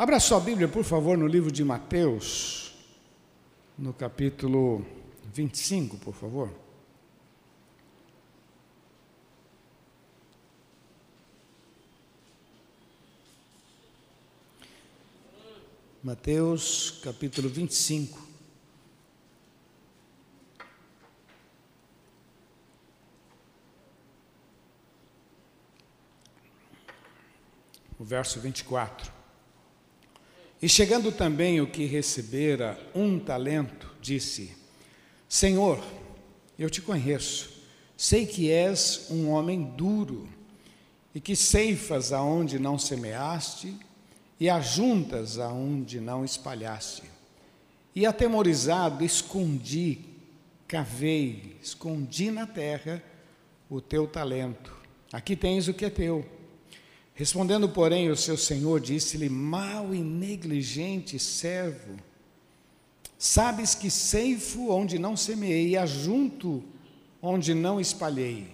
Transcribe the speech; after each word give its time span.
Abra 0.00 0.18
sua 0.18 0.40
Bíblia, 0.40 0.66
por 0.66 0.82
favor, 0.82 1.18
no 1.18 1.26
livro 1.26 1.52
de 1.52 1.62
Mateus, 1.62 2.72
no 3.76 3.92
capítulo 3.92 4.82
25, 5.26 5.98
por 5.98 6.14
favor. 6.14 6.50
Mateus, 16.02 16.98
capítulo 17.04 17.50
25. 17.50 18.18
O 27.98 28.02
verso 28.02 28.40
24. 28.40 29.19
E 30.62 30.68
chegando 30.68 31.10
também 31.10 31.60
o 31.60 31.66
que 31.66 31.86
recebera 31.86 32.78
um 32.94 33.18
talento, 33.18 33.94
disse: 34.00 34.54
Senhor, 35.28 35.82
eu 36.58 36.68
te 36.68 36.82
conheço, 36.82 37.64
sei 37.96 38.26
que 38.26 38.50
és 38.50 39.06
um 39.10 39.30
homem 39.30 39.62
duro 39.62 40.28
e 41.14 41.20
que 41.20 41.34
ceifas 41.34 42.12
aonde 42.12 42.58
não 42.58 42.78
semeaste 42.78 43.74
e 44.38 44.50
ajuntas 44.50 45.38
aonde 45.38 45.98
não 45.98 46.24
espalhaste. 46.24 47.04
E 47.94 48.04
atemorizado, 48.04 49.04
escondi, 49.04 49.98
cavei, 50.68 51.56
escondi 51.62 52.30
na 52.30 52.46
terra 52.46 53.02
o 53.68 53.80
teu 53.80 54.06
talento. 54.06 54.72
Aqui 55.12 55.34
tens 55.34 55.68
o 55.68 55.74
que 55.74 55.86
é 55.86 55.90
teu 55.90 56.24
Respondendo, 57.20 57.68
porém, 57.68 58.08
o 58.08 58.16
seu 58.16 58.34
senhor 58.34 58.80
disse-lhe: 58.80 59.28
Mal 59.28 59.94
e 59.94 59.98
negligente 59.98 61.18
servo, 61.18 61.98
sabes 63.18 63.74
que 63.74 63.90
ceifo 63.90 64.70
onde 64.70 64.98
não 64.98 65.14
semeei 65.14 65.68
e 65.68 65.76
ajunto 65.76 66.64
onde 67.20 67.52
não 67.52 67.78
espalhei. 67.78 68.46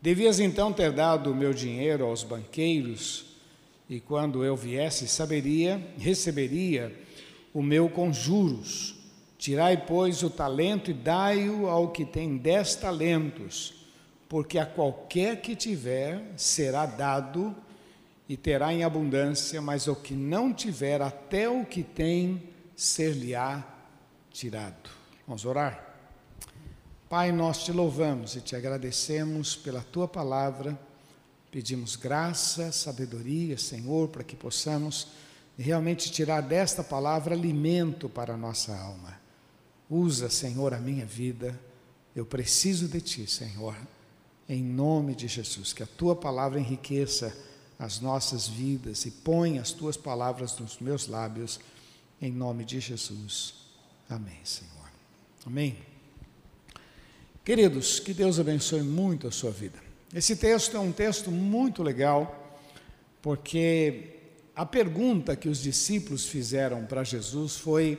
Devias 0.00 0.38
então 0.38 0.72
ter 0.72 0.92
dado 0.92 1.32
o 1.32 1.34
meu 1.34 1.52
dinheiro 1.52 2.04
aos 2.04 2.22
banqueiros, 2.22 3.36
e 3.90 3.98
quando 3.98 4.44
eu 4.44 4.54
viesse, 4.54 5.08
saberia, 5.08 5.84
receberia 5.98 6.96
o 7.52 7.60
meu 7.60 7.88
com 7.88 8.12
juros. 8.12 8.94
Tirai, 9.36 9.76
pois, 9.76 10.22
o 10.22 10.30
talento 10.30 10.92
e 10.92 10.94
dai-o 10.94 11.66
ao 11.66 11.90
que 11.90 12.04
tem 12.04 12.36
dez 12.36 12.76
talentos, 12.76 13.74
porque 14.28 14.56
a 14.56 14.66
qualquer 14.66 15.40
que 15.40 15.56
tiver 15.56 16.22
será 16.36 16.86
dado 16.86 17.56
e 18.28 18.36
terá 18.36 18.72
em 18.72 18.84
abundância, 18.84 19.62
mas 19.62 19.86
o 19.86 19.96
que 19.96 20.14
não 20.14 20.52
tiver, 20.52 21.00
até 21.00 21.48
o 21.48 21.64
que 21.64 21.82
tem, 21.82 22.42
ser-lhe-á 22.76 23.66
tirado. 24.30 24.90
Vamos 25.26 25.44
orar? 25.44 25.88
Pai, 27.08 27.32
nós 27.32 27.64
te 27.64 27.72
louvamos 27.72 28.36
e 28.36 28.42
te 28.42 28.54
agradecemos 28.54 29.56
pela 29.56 29.80
tua 29.80 30.06
palavra, 30.06 30.78
pedimos 31.50 31.96
graça, 31.96 32.70
sabedoria, 32.70 33.56
Senhor, 33.56 34.08
para 34.08 34.22
que 34.22 34.36
possamos 34.36 35.08
realmente 35.58 36.10
tirar 36.12 36.42
desta 36.42 36.84
palavra 36.84 37.34
alimento 37.34 38.10
para 38.10 38.34
a 38.34 38.36
nossa 38.36 38.76
alma. 38.78 39.18
Usa, 39.88 40.28
Senhor, 40.28 40.74
a 40.74 40.78
minha 40.78 41.06
vida, 41.06 41.58
eu 42.14 42.26
preciso 42.26 42.86
de 42.86 43.00
ti, 43.00 43.26
Senhor, 43.26 43.74
em 44.46 44.62
nome 44.62 45.14
de 45.14 45.26
Jesus, 45.26 45.72
que 45.72 45.82
a 45.82 45.86
tua 45.86 46.14
palavra 46.14 46.60
enriqueça 46.60 47.34
as 47.78 48.00
nossas 48.00 48.48
vidas 48.48 49.04
e 49.06 49.10
põe 49.10 49.58
as 49.58 49.70
tuas 49.70 49.96
palavras 49.96 50.58
nos 50.58 50.78
meus 50.80 51.06
lábios, 51.06 51.60
em 52.20 52.32
nome 52.32 52.64
de 52.64 52.80
Jesus. 52.80 53.54
Amém, 54.10 54.40
Senhor. 54.42 54.90
Amém. 55.46 55.78
Queridos, 57.44 58.00
que 58.00 58.12
Deus 58.12 58.40
abençoe 58.40 58.82
muito 58.82 59.28
a 59.28 59.30
sua 59.30 59.50
vida. 59.50 59.78
Esse 60.12 60.34
texto 60.34 60.76
é 60.76 60.80
um 60.80 60.90
texto 60.90 61.30
muito 61.30 61.82
legal, 61.82 62.58
porque 63.22 64.16
a 64.56 64.66
pergunta 64.66 65.36
que 65.36 65.48
os 65.48 65.62
discípulos 65.62 66.26
fizeram 66.26 66.84
para 66.84 67.04
Jesus 67.04 67.56
foi: 67.56 67.98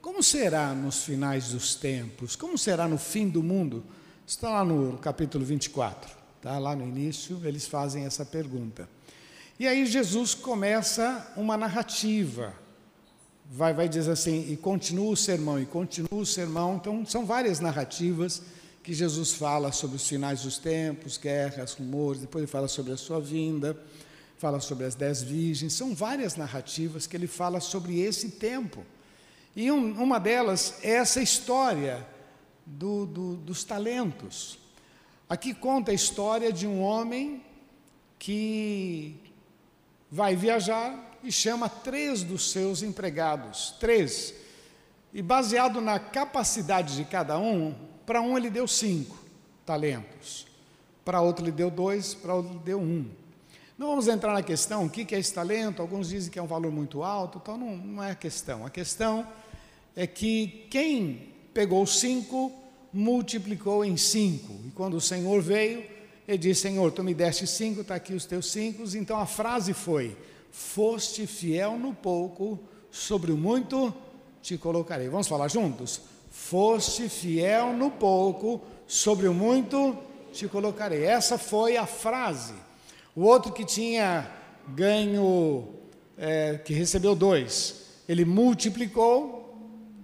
como 0.00 0.22
será 0.22 0.72
nos 0.72 1.02
finais 1.02 1.48
dos 1.48 1.74
tempos? 1.74 2.36
Como 2.36 2.56
será 2.56 2.86
no 2.86 2.96
fim 2.96 3.28
do 3.28 3.42
mundo? 3.42 3.84
Está 4.24 4.50
lá 4.50 4.64
no 4.64 4.98
capítulo 4.98 5.44
24, 5.44 6.14
tá? 6.40 6.58
lá 6.58 6.76
no 6.76 6.86
início, 6.86 7.40
eles 7.44 7.66
fazem 7.66 8.04
essa 8.04 8.24
pergunta. 8.24 8.88
E 9.58 9.66
aí 9.66 9.86
Jesus 9.86 10.34
começa 10.34 11.32
uma 11.34 11.56
narrativa. 11.56 12.54
Vai, 13.46 13.72
vai 13.72 13.88
dizer 13.88 14.10
assim, 14.10 14.52
e 14.52 14.56
continua 14.56 15.12
o 15.12 15.16
sermão, 15.16 15.58
e 15.58 15.64
continua 15.64 16.20
o 16.20 16.26
sermão. 16.26 16.76
Então, 16.76 17.06
são 17.06 17.24
várias 17.24 17.58
narrativas 17.58 18.42
que 18.82 18.92
Jesus 18.92 19.32
fala 19.32 19.72
sobre 19.72 19.96
os 19.96 20.06
finais 20.06 20.42
dos 20.42 20.58
tempos, 20.58 21.16
guerras, 21.16 21.72
rumores, 21.72 22.20
depois 22.20 22.42
ele 22.42 22.50
fala 22.50 22.68
sobre 22.68 22.92
a 22.92 22.96
sua 22.96 23.18
vinda, 23.18 23.76
fala 24.36 24.60
sobre 24.60 24.84
as 24.84 24.94
dez 24.94 25.22
virgens. 25.22 25.72
São 25.72 25.94
várias 25.94 26.36
narrativas 26.36 27.06
que 27.06 27.16
ele 27.16 27.26
fala 27.26 27.58
sobre 27.58 27.98
esse 27.98 28.32
tempo. 28.32 28.84
E 29.56 29.70
um, 29.72 30.02
uma 30.02 30.20
delas 30.20 30.74
é 30.82 30.90
essa 30.90 31.22
história 31.22 32.06
do, 32.66 33.06
do, 33.06 33.36
dos 33.36 33.64
talentos. 33.64 34.58
Aqui 35.28 35.54
conta 35.54 35.92
a 35.92 35.94
história 35.94 36.52
de 36.52 36.66
um 36.66 36.80
homem 36.80 37.42
que 38.18 39.16
vai 40.10 40.36
viajar 40.36 41.18
e 41.22 41.32
chama 41.32 41.68
três 41.68 42.22
dos 42.22 42.50
seus 42.50 42.82
empregados, 42.82 43.74
três. 43.80 44.34
E 45.12 45.22
baseado 45.22 45.80
na 45.80 45.98
capacidade 45.98 46.96
de 46.96 47.04
cada 47.04 47.38
um, 47.38 47.74
para 48.04 48.20
um 48.20 48.36
ele 48.36 48.50
deu 48.50 48.68
cinco 48.68 49.16
talentos, 49.64 50.46
para 51.04 51.20
outro 51.20 51.44
ele 51.44 51.52
deu 51.52 51.70
dois, 51.70 52.14
para 52.14 52.34
outro 52.34 52.52
ele 52.52 52.60
deu 52.64 52.80
um. 52.80 53.08
Não 53.76 53.88
vamos 53.88 54.08
entrar 54.08 54.32
na 54.32 54.42
questão 54.42 54.86
o 54.86 54.90
que 54.90 55.14
é 55.14 55.18
esse 55.18 55.34
talento, 55.34 55.82
alguns 55.82 56.08
dizem 56.08 56.30
que 56.30 56.38
é 56.38 56.42
um 56.42 56.46
valor 56.46 56.72
muito 56.72 57.02
alto, 57.02 57.38
então 57.42 57.58
não, 57.58 57.76
não 57.76 58.02
é 58.02 58.12
a 58.12 58.14
questão. 58.14 58.64
A 58.64 58.70
questão 58.70 59.26
é 59.94 60.06
que 60.06 60.66
quem 60.70 61.34
pegou 61.52 61.86
cinco, 61.86 62.52
multiplicou 62.92 63.84
em 63.84 63.96
cinco. 63.96 64.54
E 64.66 64.70
quando 64.70 64.94
o 64.94 65.00
Senhor 65.00 65.42
veio, 65.42 65.84
ele 66.26 66.38
disse: 66.38 66.62
Senhor, 66.62 66.90
tu 66.92 67.04
me 67.04 67.14
deste 67.14 67.46
cinco, 67.46 67.82
está 67.82 67.94
aqui 67.94 68.12
os 68.14 68.24
teus 68.24 68.50
cinco. 68.50 68.82
Então 68.96 69.18
a 69.18 69.26
frase 69.26 69.72
foi: 69.72 70.16
Foste 70.50 71.26
fiel 71.26 71.78
no 71.78 71.94
pouco, 71.94 72.58
sobre 72.90 73.32
o 73.32 73.36
muito 73.36 73.94
te 74.42 74.56
colocarei. 74.56 75.08
Vamos 75.08 75.28
falar 75.28 75.48
juntos? 75.48 76.00
Foste 76.30 77.08
fiel 77.08 77.72
no 77.72 77.90
pouco, 77.90 78.62
sobre 78.86 79.26
o 79.26 79.34
muito 79.34 79.96
te 80.32 80.46
colocarei. 80.46 81.04
Essa 81.04 81.36
foi 81.36 81.76
a 81.76 81.86
frase. 81.86 82.54
O 83.14 83.22
outro 83.22 83.52
que 83.52 83.64
tinha 83.64 84.30
ganho, 84.68 85.68
é, 86.16 86.58
que 86.58 86.72
recebeu 86.74 87.14
dois, 87.14 87.86
ele 88.08 88.24
multiplicou. 88.24 89.44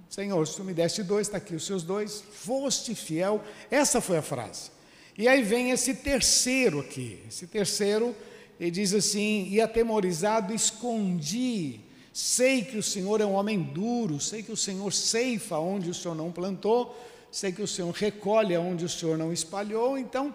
Senhor, 0.09 0.47
se 0.47 0.57
tu 0.57 0.65
me 0.65 0.75
deste 0.75 1.03
dois, 1.03 1.27
está 1.27 1.39
aqui 1.39 1.55
os 1.55 1.65
seus 1.65 1.83
dois. 1.83 2.23
Foste 2.33 2.95
fiel. 2.95 3.41
Essa 3.71 4.01
foi 4.01 4.17
a 4.19 4.23
frase. 4.23 4.72
E 5.17 5.29
aí 5.29 5.43
vem 5.43 5.71
esse 5.71 5.95
terceiro 5.95 6.81
aqui. 6.81 7.21
Esse 7.29 7.47
terceiro, 7.47 8.15
ele 8.59 8.71
diz 8.71 8.95
assim: 8.95 9.49
E 9.51 9.61
atemorizado 9.61 10.55
escondi. 10.55 11.81
Sei 12.13 12.63
que 12.63 12.77
o 12.77 12.83
Senhor 12.83 13.21
é 13.21 13.27
um 13.27 13.33
homem 13.33 13.63
duro, 13.63 14.21
sei 14.21 14.43
que 14.43 14.53
o 14.53 14.57
Senhor 14.57 14.93
ceifa 14.93 15.59
onde 15.59 15.89
o 15.89 15.95
Senhor 15.95 16.15
não 16.15 16.31
plantou, 16.31 16.95
sei 17.31 17.53
que 17.53 17.63
o 17.63 17.67
Senhor 17.67 17.91
recolhe 17.91 18.55
onde 18.57 18.85
o 18.85 18.89
Senhor 18.89 19.17
não 19.17 19.33
espalhou, 19.33 19.97
então 19.97 20.35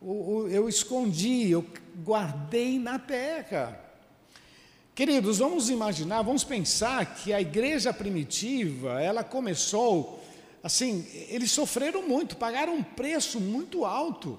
eu 0.00 0.68
escondi, 0.68 1.50
eu 1.50 1.66
guardei 2.04 2.78
na 2.78 2.96
terra. 2.96 3.90
Queridos, 4.94 5.38
vamos 5.38 5.68
imaginar, 5.68 6.22
vamos 6.22 6.44
pensar 6.44 7.16
que 7.16 7.32
a 7.32 7.40
igreja 7.40 7.92
primitiva, 7.92 9.02
ela 9.02 9.24
começou 9.24 10.19
assim, 10.62 11.06
eles 11.28 11.50
sofreram 11.50 12.06
muito, 12.06 12.36
pagaram 12.36 12.74
um 12.74 12.82
preço 12.82 13.40
muito 13.40 13.84
alto 13.84 14.38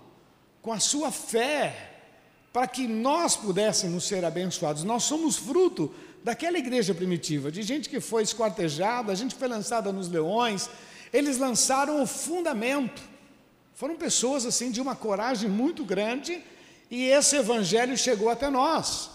com 0.61 0.71
a 0.71 0.79
sua 0.79 1.11
fé, 1.11 1.89
para 2.53 2.67
que 2.67 2.87
nós 2.87 3.35
pudéssemos 3.35 4.03
ser 4.03 4.23
abençoados. 4.25 4.83
Nós 4.83 5.03
somos 5.03 5.37
fruto 5.37 5.93
daquela 6.23 6.57
igreja 6.57 6.93
primitiva, 6.93 7.51
de 7.51 7.63
gente 7.63 7.89
que 7.89 7.99
foi 7.99 8.23
esquartejada, 8.23 9.11
a 9.11 9.15
gente 9.15 9.35
foi 9.35 9.47
lançada 9.47 9.91
nos 9.91 10.09
leões, 10.09 10.69
eles 11.11 11.37
lançaram 11.37 12.01
o 12.01 12.07
fundamento. 12.07 13.01
Foram 13.73 13.95
pessoas 13.95 14.45
assim 14.45 14.69
de 14.69 14.79
uma 14.79 14.95
coragem 14.95 15.49
muito 15.49 15.83
grande 15.83 16.43
e 16.89 17.05
esse 17.05 17.35
evangelho 17.37 17.97
chegou 17.97 18.29
até 18.29 18.49
nós. 18.49 19.09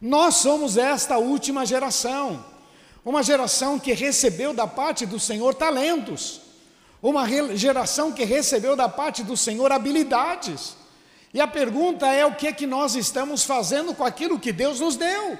Nós 0.00 0.36
somos 0.36 0.76
esta 0.78 1.18
última 1.18 1.66
geração. 1.66 2.42
Uma 3.04 3.22
geração 3.22 3.78
que 3.78 3.92
recebeu 3.92 4.52
da 4.52 4.66
parte 4.66 5.06
do 5.06 5.18
Senhor 5.18 5.54
talentos. 5.54 6.40
Uma 7.02 7.26
geração 7.56 8.12
que 8.12 8.24
recebeu 8.24 8.76
da 8.76 8.88
parte 8.88 9.22
do 9.22 9.36
Senhor 9.36 9.72
habilidades. 9.72 10.76
E 11.32 11.40
a 11.40 11.46
pergunta 11.46 12.06
é 12.06 12.26
o 12.26 12.34
que 12.34 12.46
é 12.46 12.52
que 12.52 12.66
nós 12.66 12.94
estamos 12.94 13.44
fazendo 13.44 13.94
com 13.94 14.04
aquilo 14.04 14.38
que 14.38 14.52
Deus 14.52 14.80
nos 14.80 14.96
deu? 14.96 15.38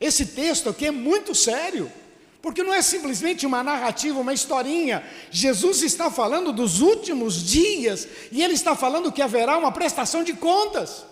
Esse 0.00 0.26
texto 0.26 0.68
aqui 0.68 0.86
é 0.86 0.90
muito 0.90 1.32
sério, 1.32 1.92
porque 2.40 2.64
não 2.64 2.74
é 2.74 2.82
simplesmente 2.82 3.46
uma 3.46 3.62
narrativa, 3.62 4.18
uma 4.18 4.32
historinha. 4.32 5.04
Jesus 5.30 5.82
está 5.82 6.10
falando 6.10 6.52
dos 6.52 6.80
últimos 6.80 7.40
dias 7.44 8.08
e 8.32 8.42
ele 8.42 8.54
está 8.54 8.74
falando 8.74 9.12
que 9.12 9.22
haverá 9.22 9.56
uma 9.56 9.70
prestação 9.70 10.24
de 10.24 10.32
contas. 10.32 11.04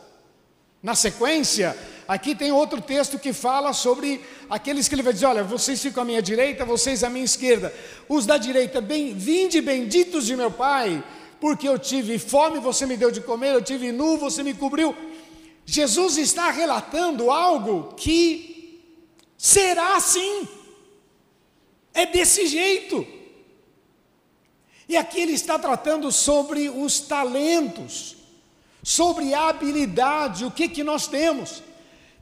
Na 0.82 0.94
sequência, 0.94 1.76
aqui 2.10 2.34
tem 2.34 2.50
outro 2.50 2.80
texto 2.80 3.20
que 3.20 3.32
fala 3.32 3.72
sobre 3.72 4.20
aqueles 4.48 4.88
que 4.88 4.96
ele 4.96 5.02
vai 5.02 5.12
dizer: 5.12 5.26
Olha, 5.26 5.44
vocês 5.44 5.80
ficam 5.80 6.02
à 6.02 6.04
minha 6.04 6.20
direita, 6.20 6.64
vocês 6.64 7.04
à 7.04 7.08
minha 7.08 7.24
esquerda. 7.24 7.72
Os 8.08 8.26
da 8.26 8.36
direita, 8.36 8.80
bem, 8.80 9.14
vinde 9.14 9.60
benditos 9.60 10.26
de 10.26 10.34
meu 10.34 10.50
Pai, 10.50 11.04
porque 11.40 11.68
eu 11.68 11.78
tive 11.78 12.18
fome, 12.18 12.58
você 12.58 12.84
me 12.84 12.96
deu 12.96 13.12
de 13.12 13.20
comer, 13.20 13.54
eu 13.54 13.62
tive 13.62 13.92
nu, 13.92 14.16
você 14.16 14.42
me 14.42 14.52
cobriu. 14.52 14.94
Jesus 15.64 16.18
está 16.18 16.50
relatando 16.50 17.30
algo 17.30 17.94
que 17.94 18.82
será 19.38 19.94
assim, 19.94 20.48
é 21.94 22.06
desse 22.06 22.48
jeito. 22.48 23.06
E 24.88 24.96
aqui 24.96 25.20
ele 25.20 25.34
está 25.34 25.56
tratando 25.60 26.10
sobre 26.10 26.68
os 26.68 26.98
talentos, 26.98 28.16
sobre 28.82 29.32
a 29.32 29.48
habilidade, 29.48 30.44
o 30.44 30.50
que, 30.50 30.68
que 30.68 30.82
nós 30.82 31.06
temos. 31.06 31.69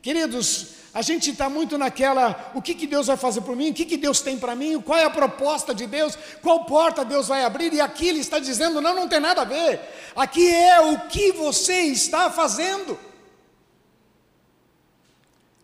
Queridos, 0.01 0.69
a 0.95 1.03
gente 1.03 1.31
está 1.31 1.49
muito 1.49 1.77
naquela, 1.77 2.53
o 2.55 2.63
que, 2.63 2.75
que 2.75 2.87
Deus 2.87 3.07
vai 3.07 3.17
fazer 3.17 3.41
por 3.43 3.55
mim, 3.55 3.71
o 3.71 3.75
que, 3.75 3.85
que 3.85 3.97
Deus 3.97 4.21
tem 4.21 4.39
para 4.39 4.55
mim, 4.55 4.81
qual 4.81 4.99
é 4.99 5.05
a 5.05 5.11
proposta 5.11 5.75
de 5.75 5.87
Deus, 5.87 6.17
qual 6.43 6.65
porta 6.65 7.05
Deus 7.05 7.29
vai 7.29 7.45
abrir, 7.45 7.73
e 7.73 7.81
aqui 7.81 8.09
ele 8.09 8.21
está 8.21 8.39
dizendo, 8.39 8.81
não, 8.81 8.95
não 8.95 9.09
tem 9.09 9.21
nada 9.21 9.43
a 9.43 9.45
ver, 9.45 9.81
aqui 10.17 10.49
é 10.49 10.81
o 10.81 11.01
que 11.09 11.33
você 11.33 11.83
está 11.83 12.31
fazendo. 12.31 12.99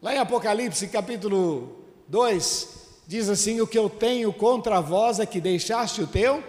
Lá 0.03 0.15
em 0.15 0.19
Apocalipse 0.19 0.87
capítulo 0.89 1.79
2, 2.09 2.69
diz 3.07 3.29
assim: 3.29 3.61
O 3.63 3.67
que 3.67 3.79
eu 3.79 3.89
tenho 3.89 4.31
contra 4.35 4.79
vós 4.79 5.19
é 5.19 5.25
que 5.25 5.41
deixaste 5.41 6.03
o 6.03 6.07
teu 6.07 6.45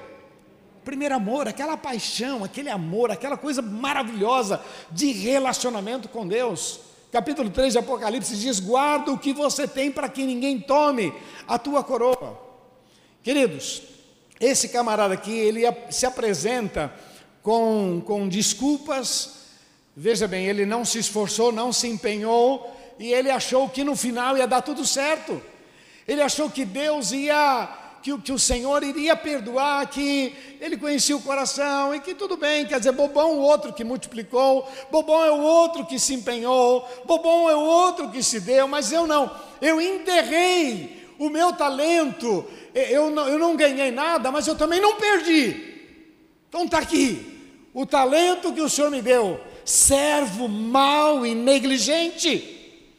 primeiro 0.84 1.16
amor, 1.16 1.48
aquela 1.48 1.76
paixão, 1.76 2.44
aquele 2.44 2.70
amor, 2.70 3.10
aquela 3.10 3.36
coisa 3.36 3.62
maravilhosa 3.62 4.62
de 4.92 5.12
relacionamento 5.12 6.08
com 6.08 6.28
Deus. 6.28 6.80
Capítulo 7.16 7.50
3 7.50 7.72
de 7.72 7.80
Apocalipse 7.80 8.36
diz: 8.36 8.60
Guarda 8.60 9.10
o 9.10 9.18
que 9.18 9.32
você 9.32 9.66
tem 9.66 9.90
para 9.90 10.10
que 10.10 10.26
ninguém 10.26 10.60
tome 10.60 11.14
a 11.48 11.58
tua 11.58 11.82
coroa. 11.82 12.38
Queridos, 13.24 13.84
esse 14.38 14.68
camarada 14.68 15.14
aqui, 15.14 15.32
ele 15.32 15.62
se 15.90 16.06
apresenta 16.06 16.94
com, 17.42 18.04
com 18.06 18.28
desculpas. 18.28 19.46
Veja 19.96 20.28
bem, 20.28 20.48
ele 20.48 20.66
não 20.66 20.84
se 20.84 21.00
esforçou, 21.00 21.54
não 21.54 21.72
se 21.72 21.88
empenhou, 21.88 22.70
e 23.00 23.14
ele 23.14 23.32
achou 23.32 23.70
que 23.70 23.86
no 23.86 23.96
final 23.96 24.38
ia 24.38 24.46
dar 24.46 24.62
tudo 24.62 24.86
certo. 24.86 25.42
Ele 26.06 26.22
achou 26.22 26.50
que 26.50 26.66
Deus 26.66 27.14
ia, 27.14 27.85
que, 28.06 28.16
que 28.20 28.32
o 28.32 28.38
Senhor 28.38 28.84
iria 28.84 29.16
perdoar, 29.16 29.90
que 29.90 30.32
ele 30.62 30.78
conhecia 30.78 31.18
o 31.18 31.22
coração 31.24 31.96
e 31.96 32.00
que 32.00 32.14
tudo 32.14 32.38
bem, 32.38 32.64
quer 32.64 32.78
dizer, 32.78 32.92
bobão 32.92 33.40
o 33.40 33.42
outro 33.42 33.74
que 33.74 33.84
multiplicou, 33.84 34.72
bobão 34.92 35.26
é 35.26 35.32
o 35.32 35.42
outro 35.42 35.88
que 35.88 35.98
se 35.98 36.14
empenhou, 36.14 36.88
bobão 37.06 37.50
é 37.50 37.56
o 37.56 37.62
outro 37.62 38.12
que 38.12 38.22
se 38.22 38.40
deu, 38.40 38.68
mas 38.68 38.92
eu 38.92 39.08
não, 39.08 39.36
eu 39.60 39.82
enterrei 39.82 41.16
o 41.18 41.30
meu 41.30 41.54
talento, 41.54 42.46
eu 42.76 43.10
não, 43.10 43.28
eu 43.28 43.40
não 43.40 43.56
ganhei 43.56 43.90
nada, 43.90 44.32
mas 44.32 44.46
eu 44.46 44.56
também 44.56 44.80
não 44.80 44.98
perdi. 44.98 45.74
Então 46.48 46.66
está 46.66 46.78
aqui, 46.78 47.42
o 47.74 47.88
talento 47.88 48.54
que 48.54 48.62
o 48.62 48.70
Senhor 48.70 48.92
me 48.92 49.02
deu, 49.02 49.42
servo 49.66 50.48
mau 50.48 51.26
e 51.26 51.34
negligente 51.34 52.54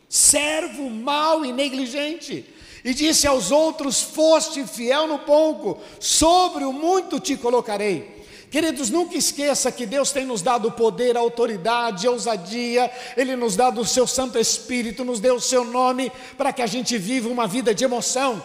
servo 0.09 0.89
mau 0.89 1.45
e 1.45 1.53
negligente. 1.53 2.45
E 2.87 2.95
disse 2.95 3.27
aos 3.27 3.51
outros: 3.51 4.01
Foste 4.01 4.65
fiel 4.65 5.09
no 5.09 5.19
pouco, 5.19 5.77
sobre 5.99 6.65
o 6.65 6.73
muito 6.73 7.19
te 7.19 7.37
colocarei. 7.37 8.25
Queridos, 8.49 8.91
nunca 8.91 9.19
esqueça 9.19 9.73
que 9.73 9.85
Deus 9.85 10.13
tem 10.13 10.25
nos 10.25 10.41
dado 10.41 10.71
poder, 10.71 11.17
autoridade, 11.17 12.07
ousadia, 12.07 12.89
Ele 13.17 13.35
nos 13.35 13.57
dá 13.57 13.71
o 13.71 13.85
seu 13.85 14.07
Santo 14.07 14.39
Espírito, 14.39 15.05
nos 15.05 15.19
deu 15.19 15.35
o 15.35 15.41
seu 15.41 15.65
nome, 15.65 16.13
para 16.39 16.53
que 16.53 16.63
a 16.63 16.67
gente 16.69 16.97
viva 16.97 17.29
uma 17.29 17.49
vida 17.49 17.75
de 17.75 17.83
emoção, 17.83 18.41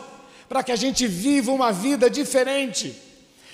para 0.49 0.63
que 0.63 0.71
a 0.71 0.75
gente 0.75 1.05
viva 1.05 1.51
uma 1.51 1.71
vida 1.71 2.09
diferente. 2.09 2.99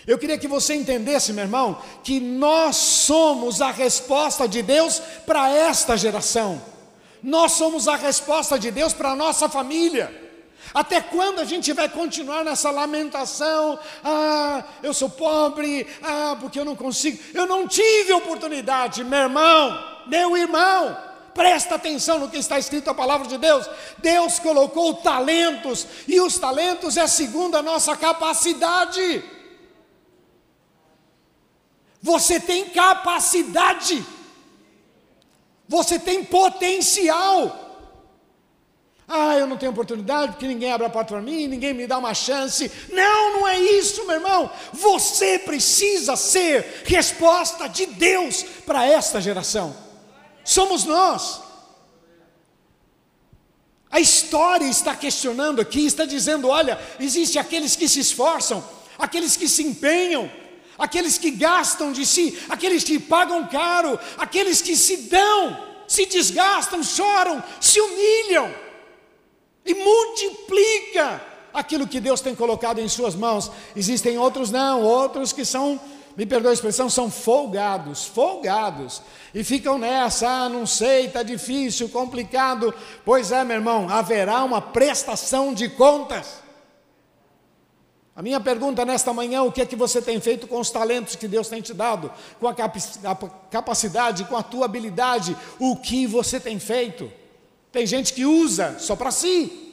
Eu 0.07 0.17
queria 0.17 0.37
que 0.37 0.47
você 0.47 0.73
entendesse, 0.73 1.33
meu 1.33 1.43
irmão, 1.43 1.81
que 2.01 2.17
nós 2.21 2.77
somos 2.77 3.59
a 3.61 3.71
resposta 3.71 4.47
de 4.47 4.61
Deus 4.61 5.01
para 5.25 5.49
esta 5.49 5.97
geração. 5.97 6.61
Nós 7.21 7.51
somos 7.51 7.89
a 7.89 7.97
resposta 7.97 8.57
de 8.57 8.71
Deus 8.71 8.93
para 8.93 9.11
a 9.11 9.15
nossa 9.17 9.49
família. 9.49 10.26
Até 10.77 11.01
quando 11.01 11.39
a 11.39 11.43
gente 11.43 11.73
vai 11.73 11.89
continuar 11.89 12.45
nessa 12.45 12.69
lamentação? 12.69 13.79
Ah, 14.03 14.63
eu 14.83 14.93
sou 14.93 15.09
pobre, 15.09 15.87
ah, 16.03 16.37
porque 16.39 16.59
eu 16.59 16.63
não 16.63 16.75
consigo. 16.75 17.17
Eu 17.33 17.47
não 17.47 17.67
tive 17.67 18.13
oportunidade, 18.13 19.03
meu 19.03 19.21
irmão, 19.21 20.03
meu 20.05 20.37
irmão. 20.37 20.95
Presta 21.33 21.73
atenção 21.73 22.19
no 22.19 22.29
que 22.29 22.37
está 22.37 22.59
escrito 22.59 22.91
a 22.91 22.93
palavra 22.93 23.27
de 23.27 23.39
Deus. 23.39 23.67
Deus 23.97 24.37
colocou 24.37 24.93
talentos, 24.93 25.87
e 26.07 26.21
os 26.21 26.37
talentos 26.37 26.95
é 26.95 27.07
segundo 27.07 27.57
a 27.57 27.63
nossa 27.63 27.97
capacidade. 27.97 29.23
Você 31.99 32.39
tem 32.39 32.69
capacidade. 32.69 34.05
Você 35.67 35.97
tem 35.97 36.23
potencial. 36.23 37.66
Ah, 39.07 39.37
eu 39.37 39.47
não 39.47 39.55
tenho 39.55 39.71
oportunidade 39.71 40.33
porque 40.33 40.45
ninguém 40.47 40.69
abre 40.69 40.85
a 40.85 40.89
porta 40.89 41.13
para 41.13 41.21
mim, 41.21 41.47
ninguém 41.47 41.73
me 41.73 41.87
dá 41.87 41.97
uma 41.97 42.13
chance. 42.13 42.69
Não, 42.91 43.39
não 43.39 43.47
é 43.47 43.57
isso, 43.57 44.05
meu 44.05 44.15
irmão. 44.15 44.51
Você 44.73 45.39
precisa 45.39 46.17
ser 46.17 46.83
resposta 46.83 47.69
de 47.69 47.85
Deus 47.85 48.43
para 48.65 48.85
esta 48.85 49.21
geração. 49.21 49.73
Somos 50.43 50.83
nós. 50.83 51.41
A 53.89 54.01
história 54.01 54.65
está 54.65 54.93
questionando 54.93 55.61
aqui, 55.61 55.85
está 55.85 56.03
dizendo: 56.03 56.49
olha, 56.49 56.77
existe 56.99 57.39
aqueles 57.39 57.77
que 57.77 57.87
se 57.87 58.01
esforçam, 58.01 58.61
aqueles 58.99 59.37
que 59.37 59.47
se 59.47 59.63
empenham, 59.63 60.29
aqueles 60.77 61.17
que 61.17 61.31
gastam 61.31 61.93
de 61.93 62.05
si, 62.05 62.37
aqueles 62.49 62.83
que 62.83 62.99
pagam 62.99 63.47
caro, 63.47 63.97
aqueles 64.17 64.61
que 64.61 64.75
se 64.75 64.97
dão, 65.03 65.65
se 65.87 66.05
desgastam, 66.05 66.83
choram, 66.83 67.41
se 67.61 67.79
humilham 67.79 68.66
e 69.67 69.73
multiplica 69.75 71.21
aquilo 71.53 71.87
que 71.87 71.99
Deus 71.99 72.21
tem 72.21 72.33
colocado 72.33 72.79
em 72.79 72.87
suas 72.87 73.13
mãos. 73.15 73.51
Existem 73.75 74.17
outros 74.17 74.49
não, 74.49 74.81
outros 74.81 75.33
que 75.33 75.43
são, 75.43 75.79
me 76.15 76.25
perdoe 76.25 76.51
a 76.51 76.53
expressão, 76.53 76.89
são 76.89 77.11
folgados, 77.11 78.05
folgados, 78.05 79.01
e 79.33 79.43
ficam 79.43 79.77
nessa, 79.77 80.27
ah, 80.27 80.49
não 80.49 80.65
sei, 80.65 81.07
está 81.07 81.21
difícil, 81.21 81.89
complicado. 81.89 82.73
Pois 83.03 83.31
é, 83.31 83.43
meu 83.43 83.57
irmão, 83.57 83.89
haverá 83.89 84.43
uma 84.43 84.61
prestação 84.61 85.53
de 85.53 85.67
contas. 85.67 86.47
A 88.15 88.21
minha 88.23 88.39
pergunta 88.39 88.83
nesta 88.85 89.13
manhã: 89.13 89.43
o 89.43 89.51
que 89.51 89.61
é 89.61 89.65
que 89.65 89.75
você 89.75 90.01
tem 90.01 90.19
feito 90.19 90.47
com 90.47 90.59
os 90.59 90.71
talentos 90.71 91.15
que 91.15 91.27
Deus 91.27 91.49
tem 91.49 91.61
te 91.61 91.73
dado, 91.73 92.11
com 92.39 92.47
a 92.47 92.55
capacidade, 93.51 94.23
com 94.23 94.37
a 94.37 94.41
tua 94.41 94.65
habilidade? 94.65 95.37
O 95.59 95.75
que 95.75 96.07
você 96.07 96.39
tem 96.39 96.57
feito? 96.57 97.11
Tem 97.77 97.85
gente 97.85 98.11
que 98.11 98.25
usa 98.25 98.79
só 98.79 98.95
para 98.95 99.11
si. 99.11 99.71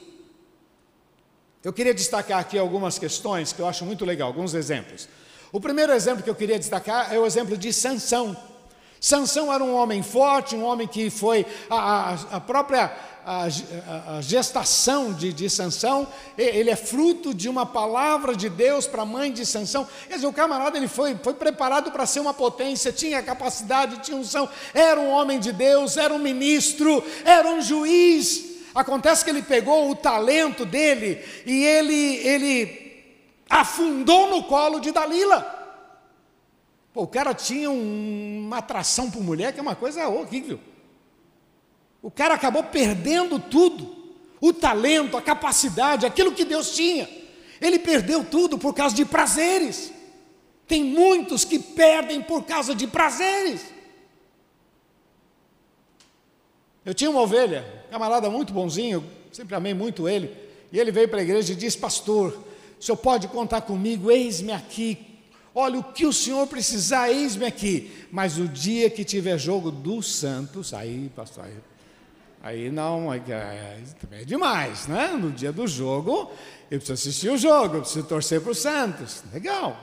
Eu 1.63 1.73
queria 1.73 1.91
destacar 1.91 2.37
aqui 2.37 2.55
algumas 2.55 2.99
questões 2.99 3.51
que 3.51 3.59
eu 3.59 3.67
acho 3.67 3.83
muito 3.83 4.05
legal, 4.05 4.27
alguns 4.27 4.53
exemplos. 4.53 5.09
O 5.51 5.59
primeiro 5.59 5.91
exemplo 5.91 6.21
que 6.21 6.29
eu 6.29 6.35
queria 6.35 6.59
destacar 6.59 7.11
é 7.11 7.17
o 7.17 7.25
exemplo 7.25 7.57
de 7.57 7.73
Sansão. 7.73 8.37
Sansão 9.01 9.51
era 9.51 9.63
um 9.63 9.73
homem 9.73 10.03
forte, 10.03 10.55
um 10.55 10.63
homem 10.63 10.87
que 10.87 11.09
foi 11.09 11.47
a, 11.67 11.77
a, 12.11 12.13
a 12.35 12.39
própria 12.39 12.95
a, 13.25 14.17
a, 14.17 14.21
gestação 14.21 15.11
de, 15.11 15.33
de 15.33 15.49
Sansão, 15.49 16.07
ele 16.37 16.69
é 16.69 16.75
fruto 16.75 17.33
de 17.33 17.49
uma 17.49 17.65
palavra 17.65 18.35
de 18.35 18.47
Deus 18.47 18.85
para 18.85 19.01
a 19.01 19.05
mãe 19.05 19.31
de 19.31 19.43
Sansão. 19.45 19.87
Quer 20.07 20.15
dizer, 20.15 20.27
o 20.27 20.33
camarada 20.33 20.77
ele 20.77 20.87
foi, 20.87 21.15
foi 21.15 21.33
preparado 21.33 21.91
para 21.91 22.05
ser 22.05 22.19
uma 22.19 22.35
potência, 22.35 22.91
tinha 22.91 23.23
capacidade, 23.23 24.03
tinha 24.03 24.15
unção, 24.15 24.47
era 24.73 24.99
um 24.99 25.09
homem 25.09 25.39
de 25.39 25.51
Deus, 25.51 25.97
era 25.97 26.13
um 26.13 26.19
ministro, 26.19 27.03
era 27.25 27.49
um 27.49 27.61
juiz. 27.61 28.55
Acontece 28.75 29.23
que 29.23 29.31
ele 29.31 29.41
pegou 29.41 29.89
o 29.89 29.95
talento 29.95 30.63
dele 30.63 31.23
e 31.47 31.63
ele, 31.63 32.17
ele 32.17 33.05
afundou 33.49 34.29
no 34.29 34.43
colo 34.43 34.79
de 34.79 34.91
Dalila. 34.91 35.53
Pô, 36.93 37.03
o 37.03 37.07
cara 37.07 37.33
tinha 37.33 37.71
um, 37.71 38.43
uma 38.45 38.59
atração 38.59 39.09
por 39.09 39.23
mulher 39.23 39.51
que 39.51 39.59
é 39.59 39.63
uma 39.63 39.75
coisa 39.75 40.07
horrível. 40.07 40.59
O 42.05 42.11
cara 42.11 42.35
acabou 42.35 42.63
perdendo 42.63 43.39
tudo: 43.39 43.95
o 44.39 44.53
talento, 44.53 45.17
a 45.17 45.21
capacidade, 45.23 46.05
aquilo 46.05 46.33
que 46.33 46.45
Deus 46.45 46.75
tinha. 46.75 47.09
Ele 47.59 47.79
perdeu 47.79 48.23
tudo 48.23 48.59
por 48.59 48.75
causa 48.75 48.95
de 48.95 49.03
prazeres. 49.03 49.91
Tem 50.67 50.83
muitos 50.83 51.43
que 51.43 51.57
perdem 51.57 52.21
por 52.21 52.43
causa 52.43 52.75
de 52.75 52.85
prazeres. 52.85 53.65
Eu 56.85 56.93
tinha 56.93 57.09
uma 57.09 57.21
ovelha, 57.21 57.65
camarada 57.89 58.29
muito 58.29 58.53
bonzinho, 58.53 59.03
sempre 59.31 59.55
amei 59.55 59.73
muito 59.73 60.07
ele. 60.07 60.31
E 60.71 60.79
ele 60.79 60.91
veio 60.91 61.09
para 61.09 61.21
a 61.21 61.23
igreja 61.23 61.53
e 61.53 61.55
disse: 61.55 61.79
Pastor, 61.79 62.37
o 62.79 62.83
senhor 62.83 62.97
pode 62.97 63.27
contar 63.29 63.61
comigo, 63.61 64.11
eis-me 64.11 64.51
aqui. 64.51 65.19
Olha, 65.55 65.79
o 65.79 65.83
que 65.83 66.05
o 66.05 66.13
senhor 66.13 66.45
precisar, 66.45 67.09
eis-me 67.09 67.47
aqui. 67.47 67.91
Mas 68.11 68.37
o 68.37 68.47
dia 68.47 68.91
que 68.91 69.03
tiver 69.03 69.39
jogo 69.39 69.71
dos 69.71 70.13
Santos, 70.17 70.71
aí, 70.71 71.09
pastor, 71.15 71.45
aí, 71.45 71.55
aí 72.45 72.69
não, 72.69 73.09
aí, 73.09 73.23
aí, 73.33 73.83
também 73.99 74.21
é 74.21 74.23
demais, 74.23 74.85
né? 74.85 75.07
No 75.07 75.31
dia 75.31 75.51
do 75.51 75.65
jogo, 75.67 76.31
eu 76.69 76.77
preciso 76.77 76.93
assistir 76.93 77.29
o 77.29 77.37
jogo, 77.37 77.77
eu 77.77 77.81
preciso 77.81 78.05
torcer 78.05 78.39
para 78.39 78.51
os 78.51 78.59
Santos. 78.59 79.23
Legal, 79.33 79.75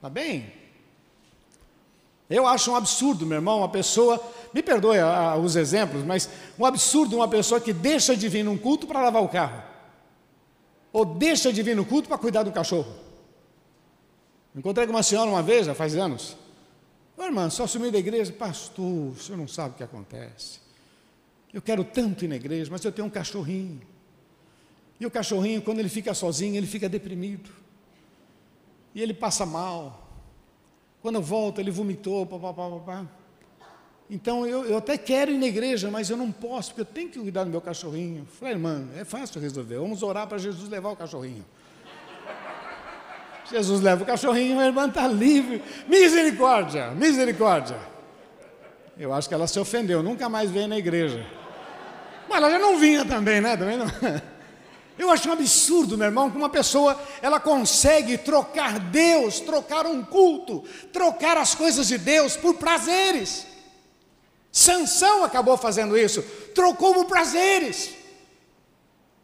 tá 0.00 0.10
bem. 0.10 0.52
Eu 2.28 2.44
acho 2.44 2.72
um 2.72 2.76
absurdo, 2.76 3.24
meu 3.24 3.36
irmão, 3.36 3.58
uma 3.58 3.68
pessoa, 3.68 4.20
me 4.52 4.64
perdoe 4.64 4.98
os 5.44 5.54
exemplos, 5.54 6.02
mas 6.02 6.28
um 6.58 6.66
absurdo 6.66 7.14
uma 7.14 7.28
pessoa 7.28 7.60
que 7.60 7.72
deixa 7.72 8.16
de 8.16 8.28
vir 8.28 8.42
num 8.42 8.58
culto 8.58 8.84
para 8.84 9.00
lavar 9.00 9.22
o 9.22 9.28
carro, 9.28 9.62
ou 10.92 11.04
deixa 11.04 11.52
de 11.52 11.62
vir 11.62 11.76
no 11.76 11.84
culto 11.84 12.08
para 12.08 12.18
cuidar 12.18 12.42
do 12.42 12.50
cachorro. 12.50 12.92
Encontrei 14.56 14.88
com 14.88 14.92
uma 14.92 15.04
senhora 15.04 15.30
uma 15.30 15.42
vez, 15.42 15.66
já 15.66 15.74
faz 15.74 15.94
anos. 15.94 16.36
Ô 17.16 17.22
irmã, 17.22 17.48
só 17.48 17.64
sumi 17.68 17.92
da 17.92 17.98
igreja, 17.98 18.32
pastor, 18.32 19.12
o 19.12 19.14
senhor 19.14 19.38
não 19.38 19.46
sabe 19.46 19.74
o 19.74 19.76
que 19.76 19.84
acontece. 19.84 20.61
Eu 21.52 21.60
quero 21.60 21.84
tanto 21.84 22.24
ir 22.24 22.28
na 22.28 22.36
igreja, 22.36 22.70
mas 22.70 22.84
eu 22.84 22.90
tenho 22.90 23.06
um 23.06 23.10
cachorrinho. 23.10 23.80
E 24.98 25.04
o 25.04 25.10
cachorrinho, 25.10 25.60
quando 25.60 25.80
ele 25.80 25.88
fica 25.88 26.14
sozinho, 26.14 26.56
ele 26.56 26.66
fica 26.66 26.88
deprimido. 26.88 27.50
E 28.94 29.02
ele 29.02 29.12
passa 29.12 29.44
mal. 29.44 30.08
Quando 31.02 31.20
volta, 31.20 31.60
ele 31.60 31.70
vomitou, 31.70 32.24
papapá. 32.24 33.06
Então 34.08 34.46
eu, 34.46 34.64
eu 34.64 34.76
até 34.76 34.96
quero 34.96 35.30
ir 35.30 35.38
na 35.38 35.46
igreja, 35.46 35.90
mas 35.90 36.08
eu 36.08 36.16
não 36.16 36.30
posso, 36.30 36.70
porque 36.70 36.82
eu 36.82 36.84
tenho 36.86 37.08
que 37.08 37.18
cuidar 37.18 37.44
do 37.44 37.50
meu 37.50 37.60
cachorrinho. 37.60 38.26
Falei, 38.26 38.54
irmã, 38.54 38.88
é 38.96 39.04
fácil 39.04 39.40
resolver. 39.40 39.76
Vamos 39.76 40.02
orar 40.02 40.26
para 40.26 40.38
Jesus 40.38 40.68
levar 40.68 40.90
o 40.90 40.96
cachorrinho. 40.96 41.44
Jesus 43.50 43.80
leva 43.80 44.02
o 44.02 44.06
cachorrinho, 44.06 44.58
a 44.60 44.66
irmã 44.66 44.86
está 44.86 45.06
livre. 45.06 45.62
Misericórdia, 45.88 46.92
misericórdia. 46.92 47.78
Eu 48.96 49.12
acho 49.12 49.28
que 49.28 49.34
ela 49.34 49.46
se 49.46 49.58
ofendeu, 49.58 50.02
nunca 50.02 50.28
mais 50.28 50.50
veio 50.50 50.68
na 50.68 50.78
igreja. 50.78 51.26
Mas 52.32 52.42
ela 52.42 52.50
já 52.50 52.58
não 52.58 52.78
vinha 52.78 53.04
também, 53.04 53.42
né? 53.42 53.58
Também 53.58 53.76
não. 53.76 53.86
Eu 54.98 55.10
acho 55.10 55.28
um 55.28 55.32
absurdo, 55.32 55.98
meu 55.98 56.06
irmão, 56.06 56.30
que 56.30 56.36
uma 56.36 56.48
pessoa 56.48 56.98
ela 57.20 57.38
consegue 57.38 58.16
trocar 58.16 58.78
Deus, 58.78 59.38
trocar 59.40 59.86
um 59.86 60.02
culto, 60.02 60.64
trocar 60.90 61.36
as 61.36 61.54
coisas 61.54 61.88
de 61.88 61.98
Deus 61.98 62.36
por 62.36 62.54
prazeres. 62.54 63.46
Sansão 64.50 65.24
acabou 65.24 65.58
fazendo 65.58 65.96
isso, 65.96 66.22
trocou 66.54 66.94
por 66.94 67.04
prazeres. 67.04 67.90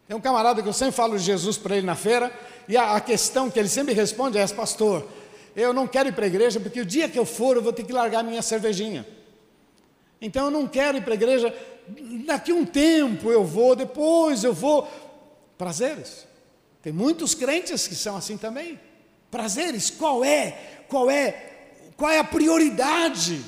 Tem 0.07 0.17
um 0.17 0.21
camarada 0.21 0.63
que 0.63 0.69
eu 0.69 0.73
sempre 0.73 0.95
falo 0.95 1.17
de 1.17 1.25
Jesus 1.25 1.57
para 1.57 1.77
ele 1.77 1.87
na 1.87 1.95
feira, 1.95 2.33
e 2.67 2.77
a, 2.77 2.97
a, 2.97 3.01
questão 3.01 3.51
que 3.51 3.59
ele 3.59 3.69
sempre 3.69 3.95
responde 3.95 4.37
é 4.37 4.43
essa, 4.43 4.55
pastor, 4.55 5.07
eu 5.57 5.73
não 5.73 5.87
quero 5.87 6.11
ir 6.11 6.13
para 6.13 6.25
a 6.25 6.29
igreja 6.29 6.61
porque 6.61 6.81
o 6.81 6.85
dia 6.85 7.09
que 7.09 7.19
eu 7.19 7.25
for 7.25 7.57
eu 7.57 7.63
vou 7.63 7.73
ter 7.73 7.85
que 7.85 7.93
largar 7.93 8.23
minha 8.23 8.43
cervejinha. 8.43 9.07
Então 10.21 10.47
eu 10.47 10.51
não 10.51 10.67
quero 10.67 10.99
ir 10.99 11.03
para 11.03 11.13
a 11.13 11.15
igreja, 11.15 11.55
daqui 12.25 12.53
um 12.53 12.65
tempo 12.65 13.31
eu 13.31 13.45
vou, 13.45 13.75
depois 13.75 14.45
eu 14.45 14.53
vou. 14.53 14.89
Prazeres. 15.57 16.27
Tem 16.83 16.93
muitos 16.93 17.35
crentes 17.35 17.87
que 17.87 17.95
são 17.95 18.17
assim 18.17 18.37
também. 18.37 18.79
Prazeres, 19.31 19.91
qual 19.91 20.25
é? 20.25 20.85
Qual 20.89 21.11
é? 21.11 21.49
Qual 21.97 22.11
é 22.11 22.19
a 22.19 22.25
prioridade? 22.25 23.45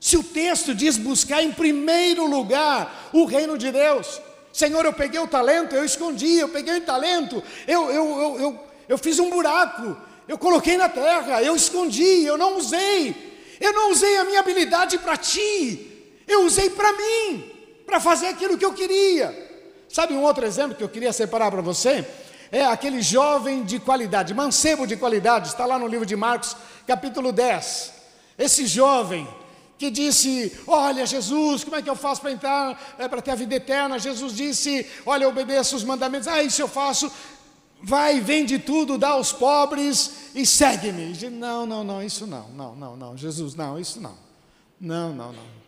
Se 0.00 0.16
o 0.16 0.24
texto 0.24 0.74
diz 0.74 0.96
buscar 0.96 1.42
em 1.42 1.52
primeiro 1.52 2.26
lugar 2.26 3.10
o 3.12 3.24
reino 3.24 3.56
de 3.56 3.70
Deus. 3.70 4.20
Senhor, 4.52 4.84
eu 4.84 4.92
peguei 4.92 5.20
o 5.20 5.28
talento, 5.28 5.74
eu 5.74 5.84
escondi, 5.84 6.34
eu 6.36 6.48
peguei 6.48 6.76
o 6.76 6.80
talento, 6.82 7.42
eu, 7.66 7.90
eu, 7.90 8.20
eu, 8.20 8.40
eu, 8.40 8.64
eu 8.88 8.98
fiz 8.98 9.18
um 9.18 9.30
buraco, 9.30 9.96
eu 10.28 10.36
coloquei 10.36 10.76
na 10.76 10.88
terra, 10.88 11.42
eu 11.42 11.56
escondi, 11.56 12.24
eu 12.24 12.36
não 12.36 12.58
usei. 12.58 13.32
Eu 13.60 13.72
não 13.72 13.92
usei 13.92 14.16
a 14.16 14.24
minha 14.24 14.40
habilidade 14.40 14.98
para 14.98 15.16
ti, 15.16 16.18
eu 16.26 16.44
usei 16.44 16.68
para 16.68 16.92
mim, 16.92 17.51
para 17.92 18.00
fazer 18.00 18.28
aquilo 18.28 18.56
que 18.56 18.64
eu 18.64 18.72
queria. 18.72 19.50
Sabe 19.86 20.14
um 20.14 20.22
outro 20.22 20.46
exemplo 20.46 20.74
que 20.74 20.82
eu 20.82 20.88
queria 20.88 21.12
separar 21.12 21.50
para 21.50 21.60
você? 21.60 22.08
É 22.50 22.64
aquele 22.64 23.02
jovem 23.02 23.64
de 23.64 23.78
qualidade, 23.78 24.32
mancebo 24.32 24.86
de 24.86 24.96
qualidade, 24.96 25.48
está 25.48 25.66
lá 25.66 25.78
no 25.78 25.86
livro 25.86 26.06
de 26.06 26.16
Marcos, 26.16 26.56
capítulo 26.86 27.32
10. 27.32 27.92
Esse 28.38 28.66
jovem 28.66 29.28
que 29.76 29.90
disse: 29.90 30.58
Olha, 30.66 31.04
Jesus, 31.04 31.64
como 31.64 31.76
é 31.76 31.82
que 31.82 31.90
eu 31.90 31.94
faço 31.94 32.22
para 32.22 32.32
entrar, 32.32 32.96
é, 32.98 33.06
para 33.06 33.20
ter 33.20 33.32
a 33.32 33.34
vida 33.34 33.56
eterna? 33.56 33.98
Jesus 33.98 34.34
disse: 34.34 34.86
Olha, 35.04 35.24
eu 35.24 35.34
os 35.60 35.84
mandamentos. 35.84 36.26
Ah, 36.26 36.42
isso 36.42 36.62
eu 36.62 36.68
faço. 36.68 37.12
Vai, 37.82 38.20
vende 38.20 38.58
tudo, 38.58 38.96
dá 38.96 39.10
aos 39.10 39.34
pobres 39.34 40.30
e 40.34 40.46
segue-me. 40.46 41.12
Não, 41.28 41.66
não, 41.66 41.84
não, 41.84 42.02
isso 42.02 42.26
não, 42.26 42.48
não, 42.56 42.74
não, 42.74 42.96
não. 42.96 43.18
Jesus, 43.18 43.54
não, 43.54 43.78
isso 43.78 44.00
não. 44.00 44.16
Não, 44.80 45.12
não, 45.12 45.32
não. 45.32 45.61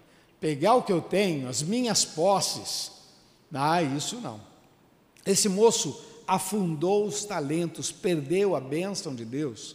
Pegar 0.45 0.75
o 0.75 0.83
que 0.83 0.93
eu 0.93 1.01
tenho, 1.01 1.49
as 1.49 1.63
minhas 1.63 2.05
posses, 2.05 2.93
ah, 3.51 3.83
isso 3.83 4.21
não. 4.21 4.39
Esse 5.25 5.49
moço 5.49 5.99
afundou 6.27 7.07
os 7.07 7.25
talentos, 7.25 7.91
perdeu 7.91 8.55
a 8.55 8.61
bênção 8.61 9.15
de 9.15 9.25
Deus 9.25 9.75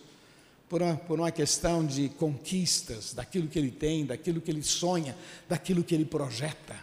por 0.69 0.83
uma, 0.83 0.95
por 0.95 1.19
uma 1.19 1.31
questão 1.31 1.83
de 1.83 2.09
conquistas, 2.09 3.15
daquilo 3.15 3.47
que 3.47 3.57
ele 3.57 3.71
tem, 3.71 4.05
daquilo 4.05 4.39
que 4.39 4.51
ele 4.51 4.61
sonha, 4.61 5.17
daquilo 5.47 5.83
que 5.83 5.95
ele 5.95 6.05
projeta. 6.05 6.75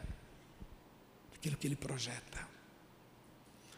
Daquilo 1.34 1.56
que 1.56 1.68
ele 1.68 1.76
projeta. 1.76 2.40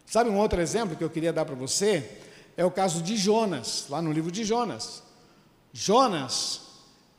Sabe 0.07 0.31
um 0.31 0.39
outro 0.39 0.59
exemplo 0.59 0.97
que 0.97 1.05
eu 1.05 1.11
queria 1.11 1.35
dar 1.35 1.45
para 1.45 1.55
você? 1.55 2.23
É 2.57 2.65
o 2.65 2.71
caso 2.71 3.03
de 3.03 3.15
Jonas, 3.15 3.85
lá 3.91 4.01
no 4.01 4.11
livro 4.11 4.33
de 4.33 4.43
Jonas. 4.43 5.03
Jonas, 5.71 6.63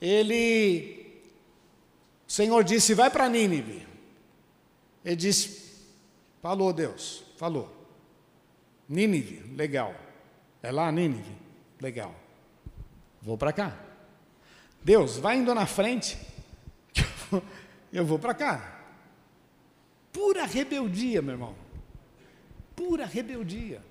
ele. 0.01 1.05
O 2.29 2.31
Senhor 2.31 2.63
disse: 2.63 2.93
vai 2.93 3.09
para 3.09 3.27
Nínive. 3.27 3.87
Ele 5.03 5.15
disse: 5.15 5.73
Falou 6.43 6.71
Deus, 6.71 7.23
falou. 7.37 7.75
Nínive, 8.87 9.51
legal. 9.55 9.95
É 10.61 10.71
lá 10.71 10.91
Nínive, 10.91 11.35
legal. 11.81 12.13
Vou 13.19 13.35
para 13.35 13.51
cá. 13.51 13.75
Deus, 14.83 15.17
vai 15.17 15.37
indo 15.37 15.53
na 15.55 15.65
frente, 15.65 16.17
eu 17.91 18.05
vou 18.05 18.19
para 18.19 18.33
cá. 18.35 18.79
Pura 20.13 20.45
rebeldia, 20.45 21.21
meu 21.21 21.33
irmão. 21.33 21.55
Pura 22.75 23.05
rebeldia. 23.05 23.81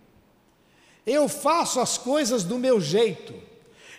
Eu 1.05 1.29
faço 1.29 1.81
as 1.81 1.99
coisas 1.99 2.45
do 2.45 2.59
meu 2.59 2.81
jeito. 2.81 3.35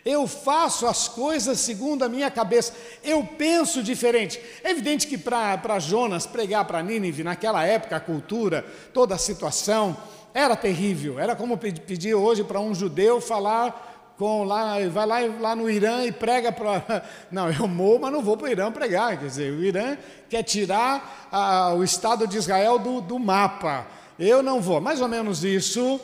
Eu 0.06 0.28
faço 0.28 0.88
as 0.88 1.08
coisas 1.08 1.60
segundo 1.60 2.04
a 2.04 2.10
minha 2.10 2.32
cabeça. 2.32 2.74
Eu 3.04 3.24
penso 3.24 3.84
diferente. 3.84 4.42
É 4.64 4.72
evidente 4.72 5.08
que 5.08 5.18
para 5.18 5.80
Jonas 5.80 6.26
pregar 6.26 6.66
para 6.66 6.82
Nínive, 6.82 7.24
naquela 7.24 7.64
época, 7.66 7.96
a 7.96 8.00
cultura, 8.00 8.66
toda 8.94 9.16
a 9.16 9.18
situação, 9.18 9.98
era 10.34 10.56
terrível. 10.56 11.20
Era 11.20 11.36
como 11.36 11.58
pedir 11.58 12.16
hoje 12.16 12.44
para 12.44 12.60
um 12.60 12.74
judeu 12.74 13.20
falar 13.20 13.88
com 14.18 14.44
lá, 14.44 14.76
vai 14.90 15.06
lá, 15.06 15.20
lá 15.40 15.56
no 15.56 15.70
Irã 15.70 16.04
e 16.04 16.12
prega 16.12 16.52
para. 16.52 17.06
Não, 17.32 17.50
eu 17.50 17.66
morro, 17.70 18.00
mas 18.02 18.12
não 18.12 18.22
vou 18.22 18.36
para 18.36 18.48
o 18.48 18.52
Irã 18.52 18.70
pregar. 18.70 19.18
Quer 19.18 19.28
dizer, 19.28 19.54
o 19.54 19.64
Irã 19.64 19.98
quer 20.30 20.44
tirar 20.44 21.30
a, 21.32 21.74
o 21.74 21.84
Estado 21.86 22.28
de 22.28 22.38
Israel 22.38 22.78
do, 22.78 23.00
do 23.00 23.18
mapa. 23.18 23.88
Eu 24.20 24.44
não 24.44 24.60
vou. 24.60 24.82
Mais 24.82 25.00
ou 25.00 25.08
menos 25.08 25.46
isso. 25.46 26.02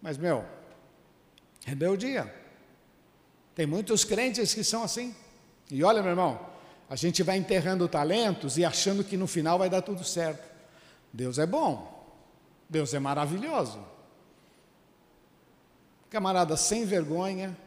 Mas, 0.00 0.16
meu, 0.16 0.46
rebeldia. 1.66 2.37
Tem 3.58 3.66
muitos 3.66 4.04
crentes 4.04 4.54
que 4.54 4.62
são 4.62 4.84
assim. 4.84 5.12
E 5.68 5.82
olha, 5.82 6.00
meu 6.00 6.10
irmão, 6.10 6.38
a 6.88 6.94
gente 6.94 7.24
vai 7.24 7.36
enterrando 7.36 7.88
talentos 7.88 8.56
e 8.56 8.64
achando 8.64 9.02
que 9.02 9.16
no 9.16 9.26
final 9.26 9.58
vai 9.58 9.68
dar 9.68 9.82
tudo 9.82 10.04
certo. 10.04 10.48
Deus 11.12 11.40
é 11.40 11.44
bom. 11.44 12.08
Deus 12.68 12.94
é 12.94 13.00
maravilhoso. 13.00 13.84
Camarada 16.08 16.56
sem 16.56 16.84
vergonha, 16.84 17.58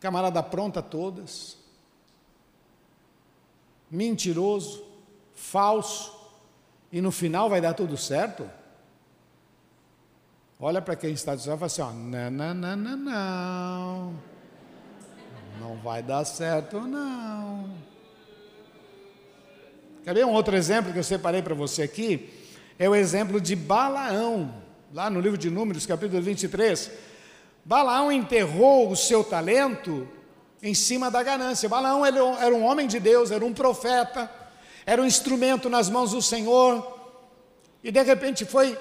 camarada 0.00 0.42
pronta 0.42 0.80
a 0.80 0.82
todas, 0.82 1.56
mentiroso, 3.88 4.84
falso, 5.36 6.12
e 6.90 7.00
no 7.00 7.12
final 7.12 7.48
vai 7.48 7.60
dar 7.60 7.74
tudo 7.74 7.96
certo? 7.96 8.50
Olha 10.58 10.82
para 10.82 10.96
quem 10.96 11.12
está 11.12 11.36
dizendo 11.36 11.54
e 11.54 11.58
fala 11.58 11.66
assim: 11.66 11.82
ó, 11.82 11.92
não, 11.92 12.30
não, 12.32 12.54
não, 12.54 12.76
não, 12.76 12.96
não. 12.96 14.33
Não 15.64 15.76
vai 15.76 16.02
dar 16.02 16.26
certo, 16.26 16.78
não. 16.78 17.70
Quer 20.04 20.12
ver 20.12 20.26
um 20.26 20.32
outro 20.32 20.54
exemplo 20.54 20.92
que 20.92 20.98
eu 20.98 21.02
separei 21.02 21.40
para 21.40 21.54
você 21.54 21.80
aqui? 21.80 22.28
É 22.78 22.86
o 22.86 22.94
exemplo 22.94 23.40
de 23.40 23.56
Balaão, 23.56 24.54
lá 24.92 25.08
no 25.08 25.18
livro 25.18 25.38
de 25.38 25.48
Números, 25.48 25.86
capítulo 25.86 26.20
23. 26.20 26.90
Balaão 27.64 28.12
enterrou 28.12 28.90
o 28.90 28.94
seu 28.94 29.24
talento 29.24 30.06
em 30.62 30.74
cima 30.74 31.10
da 31.10 31.22
ganância. 31.22 31.66
Balaão 31.66 32.04
era 32.04 32.54
um 32.54 32.62
homem 32.62 32.86
de 32.86 33.00
Deus, 33.00 33.30
era 33.30 33.42
um 33.42 33.54
profeta, 33.54 34.30
era 34.84 35.00
um 35.00 35.06
instrumento 35.06 35.70
nas 35.70 35.88
mãos 35.88 36.10
do 36.10 36.20
Senhor. 36.20 36.86
E 37.82 37.90
de 37.90 38.02
repente 38.02 38.44
foi 38.44 38.76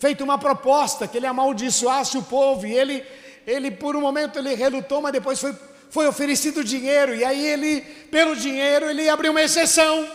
feita 0.00 0.24
uma 0.24 0.38
proposta 0.38 1.06
que 1.06 1.18
ele 1.18 1.26
amaldiçoasse 1.28 2.18
o 2.18 2.22
povo, 2.24 2.66
e 2.66 2.74
ele, 2.74 3.04
ele 3.46 3.70
por 3.70 3.94
um 3.94 4.00
momento 4.00 4.40
ele 4.40 4.56
relutou, 4.56 5.00
mas 5.00 5.12
depois 5.12 5.40
foi, 5.40 5.54
foi 5.96 6.06
oferecido 6.06 6.62
dinheiro, 6.62 7.14
e 7.14 7.24
aí 7.24 7.46
ele, 7.46 7.80
pelo 8.10 8.36
dinheiro, 8.36 8.90
ele 8.90 9.08
abriu 9.08 9.30
uma 9.30 9.40
exceção. 9.40 10.06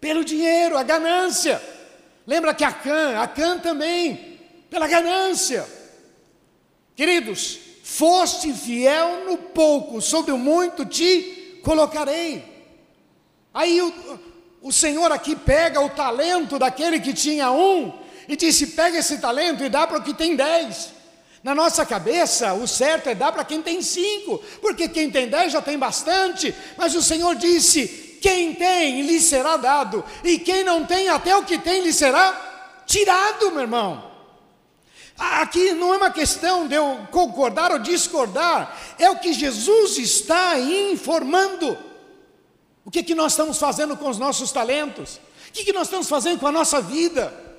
Pelo 0.00 0.24
dinheiro, 0.24 0.76
a 0.76 0.82
ganância. 0.82 1.62
Lembra 2.26 2.52
que 2.52 2.64
Acã, 2.64 3.16
Acã 3.20 3.56
também, 3.56 4.40
pela 4.68 4.88
ganância. 4.88 5.64
Queridos, 6.96 7.60
foste 7.84 8.52
fiel 8.52 9.26
no 9.26 9.38
pouco, 9.38 10.00
sobre 10.00 10.32
o 10.32 10.36
muito 10.36 10.84
te 10.84 11.60
colocarei. 11.62 12.42
Aí 13.54 13.80
o, 13.80 13.94
o 14.60 14.72
Senhor 14.72 15.12
aqui 15.12 15.36
pega 15.36 15.80
o 15.80 15.90
talento 15.90 16.58
daquele 16.58 16.98
que 16.98 17.14
tinha 17.14 17.52
um 17.52 17.96
e 18.26 18.34
disse: 18.34 18.66
pega 18.66 18.98
esse 18.98 19.18
talento 19.18 19.62
e 19.62 19.68
dá 19.68 19.86
para 19.86 19.98
o 19.98 20.02
que 20.02 20.12
tem 20.12 20.34
dez. 20.34 20.90
Na 21.42 21.54
nossa 21.54 21.86
cabeça, 21.86 22.52
o 22.52 22.68
certo 22.68 23.08
é 23.08 23.14
dar 23.14 23.32
para 23.32 23.44
quem 23.44 23.62
tem 23.62 23.80
cinco, 23.80 24.42
porque 24.60 24.88
quem 24.88 25.10
tem 25.10 25.28
dez 25.28 25.52
já 25.52 25.62
tem 25.62 25.78
bastante, 25.78 26.54
mas 26.76 26.94
o 26.94 27.02
Senhor 27.02 27.34
disse: 27.34 28.18
quem 28.20 28.54
tem 28.54 29.02
lhe 29.02 29.18
será 29.20 29.56
dado, 29.56 30.04
e 30.22 30.38
quem 30.38 30.62
não 30.62 30.84
tem, 30.84 31.08
até 31.08 31.34
o 31.34 31.44
que 31.44 31.58
tem 31.58 31.82
lhe 31.82 31.92
será 31.92 32.82
tirado, 32.86 33.50
meu 33.50 33.62
irmão. 33.62 34.10
Aqui 35.18 35.72
não 35.72 35.94
é 35.94 35.96
uma 35.98 36.10
questão 36.10 36.66
de 36.66 36.74
eu 36.74 37.06
concordar 37.10 37.72
ou 37.72 37.78
discordar, 37.78 38.78
é 38.98 39.10
o 39.10 39.18
que 39.18 39.32
Jesus 39.32 39.98
está 39.98 40.58
informando. 40.58 41.76
O 42.84 42.90
que, 42.90 43.02
que 43.02 43.14
nós 43.14 43.32
estamos 43.32 43.58
fazendo 43.58 43.96
com 43.96 44.08
os 44.08 44.18
nossos 44.18 44.50
talentos? 44.50 45.20
O 45.48 45.52
que, 45.52 45.64
que 45.64 45.72
nós 45.72 45.88
estamos 45.88 46.08
fazendo 46.08 46.38
com 46.38 46.46
a 46.46 46.52
nossa 46.52 46.80
vida? 46.80 47.49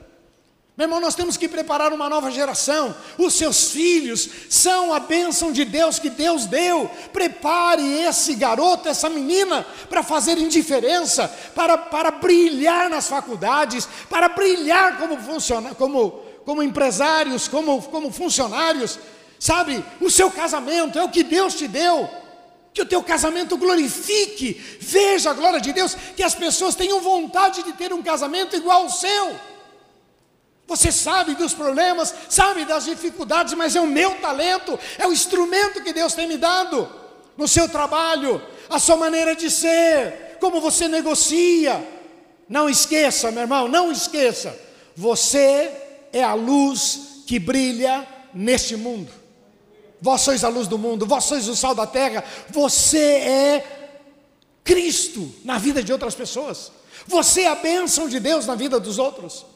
Meu 0.82 0.88
irmão, 0.88 1.00
nós 1.00 1.14
temos 1.14 1.38
que 1.38 1.48
preparar 1.48 1.94
uma 1.94 2.10
nova 2.10 2.32
geração. 2.32 2.96
Os 3.16 3.36
seus 3.36 3.70
filhos 3.70 4.28
são 4.50 4.92
a 4.92 5.00
bênção 5.00 5.52
de 5.52 5.64
Deus 5.64 6.00
que 6.00 6.10
Deus 6.10 6.48
deu. 6.48 6.90
Prepare 7.14 7.84
esse 8.02 8.34
garoto, 8.34 8.90
essa 8.90 9.08
menina, 9.08 9.64
para 9.88 10.02
fazer 10.02 10.40
indiferença, 10.40 11.28
para, 11.54 11.78
para 11.78 12.10
brilhar 12.10 12.90
nas 12.90 13.08
faculdades, 13.08 13.88
para 14.10 14.28
brilhar 14.30 14.98
como, 14.98 15.18
como, 15.76 16.10
como 16.44 16.64
empresários, 16.64 17.48
como, 17.48 17.80
como 17.84 18.12
funcionários. 18.12 18.98
Sabe, 19.38 19.86
o 20.00 20.10
seu 20.10 20.32
casamento 20.32 20.98
é 20.98 21.04
o 21.04 21.10
que 21.10 21.22
Deus 21.22 21.54
te 21.54 21.68
deu. 21.68 22.10
Que 22.74 22.82
o 22.82 22.88
teu 22.88 23.04
casamento 23.04 23.56
glorifique, 23.56 24.60
veja 24.80 25.30
a 25.30 25.34
glória 25.34 25.62
de 25.62 25.74
Deus, 25.74 25.96
que 26.16 26.24
as 26.24 26.34
pessoas 26.34 26.74
tenham 26.74 27.02
vontade 27.02 27.62
de 27.62 27.74
ter 27.74 27.94
um 27.94 28.02
casamento 28.02 28.56
igual 28.56 28.82
ao 28.82 28.90
seu. 28.90 29.50
Você 30.72 30.90
sabe 30.90 31.36
dos 31.36 31.54
problemas, 31.54 32.16
sabe 32.30 32.63
das 32.63 32.86
dificuldades, 32.86 33.54
mas 33.56 33.75
é 33.75 33.82
o 33.82 33.86
meu 33.86 34.22
talento, 34.22 34.80
é 34.98 35.06
o 35.06 35.12
instrumento 35.12 35.84
que 35.84 35.92
Deus 35.92 36.13
tem 36.13 36.30
me 36.30 36.38
dado 36.38 36.90
no 37.36 37.46
seu 37.46 37.68
trabalho, 37.68 38.42
a 38.70 38.80
sua 38.80 38.96
maneira 38.96 39.36
de 39.36 39.51
ser, 39.51 40.38
como 40.40 40.62
você 40.62 40.88
negocia. 40.88 41.86
Não 42.48 42.70
esqueça, 42.70 43.30
meu 43.32 43.42
irmão, 43.42 43.68
não 43.68 43.92
esqueça. 43.92 44.58
Você 44.96 45.70
é 46.13 46.24
a 46.24 46.36
luz 46.36 47.24
que 47.28 47.38
brilha 47.38 48.08
neste 48.34 48.78
mundo. 48.78 49.12
Vós 50.01 50.22
sois 50.22 50.42
a 50.42 50.48
luz 50.48 50.70
do 50.70 50.78
mundo, 50.78 51.06
vós 51.06 51.25
sois 51.25 51.50
o 51.50 51.56
sal 51.56 51.75
da 51.75 51.86
terra, 51.86 52.24
você 52.48 52.98
é 52.98 53.98
Cristo 54.63 55.36
na 55.44 55.58
vida 55.58 55.84
de 55.84 55.92
outras 55.92 56.16
pessoas. 56.16 56.72
Você 57.08 57.42
é 57.42 57.48
a 57.50 57.56
bênção 57.56 58.08
de 58.08 58.22
Deus 58.22 58.46
na 58.46 58.56
vida 58.56 58.80
dos 58.80 58.98
outros. 58.98 59.50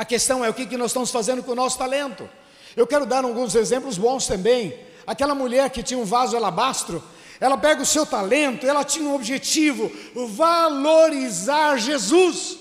A 0.00 0.04
questão 0.06 0.42
é 0.42 0.48
o 0.48 0.54
que, 0.54 0.64
que 0.64 0.78
nós 0.78 0.92
estamos 0.92 1.10
fazendo 1.10 1.42
com 1.42 1.52
o 1.52 1.54
nosso 1.54 1.76
talento. 1.76 2.26
Eu 2.74 2.86
quero 2.86 3.04
dar 3.04 3.22
alguns 3.22 3.54
exemplos 3.54 3.98
bons 3.98 4.26
também. 4.26 4.74
Aquela 5.06 5.34
mulher 5.34 5.68
que 5.68 5.82
tinha 5.82 6.00
um 6.00 6.06
vaso 6.06 6.34
alabastro, 6.34 7.04
ela 7.38 7.58
pega 7.58 7.82
o 7.82 7.84
seu 7.84 8.06
talento, 8.06 8.66
ela 8.66 8.82
tinha 8.82 9.06
um 9.06 9.14
objetivo: 9.14 9.92
valorizar 10.14 11.76
Jesus. 11.76 12.56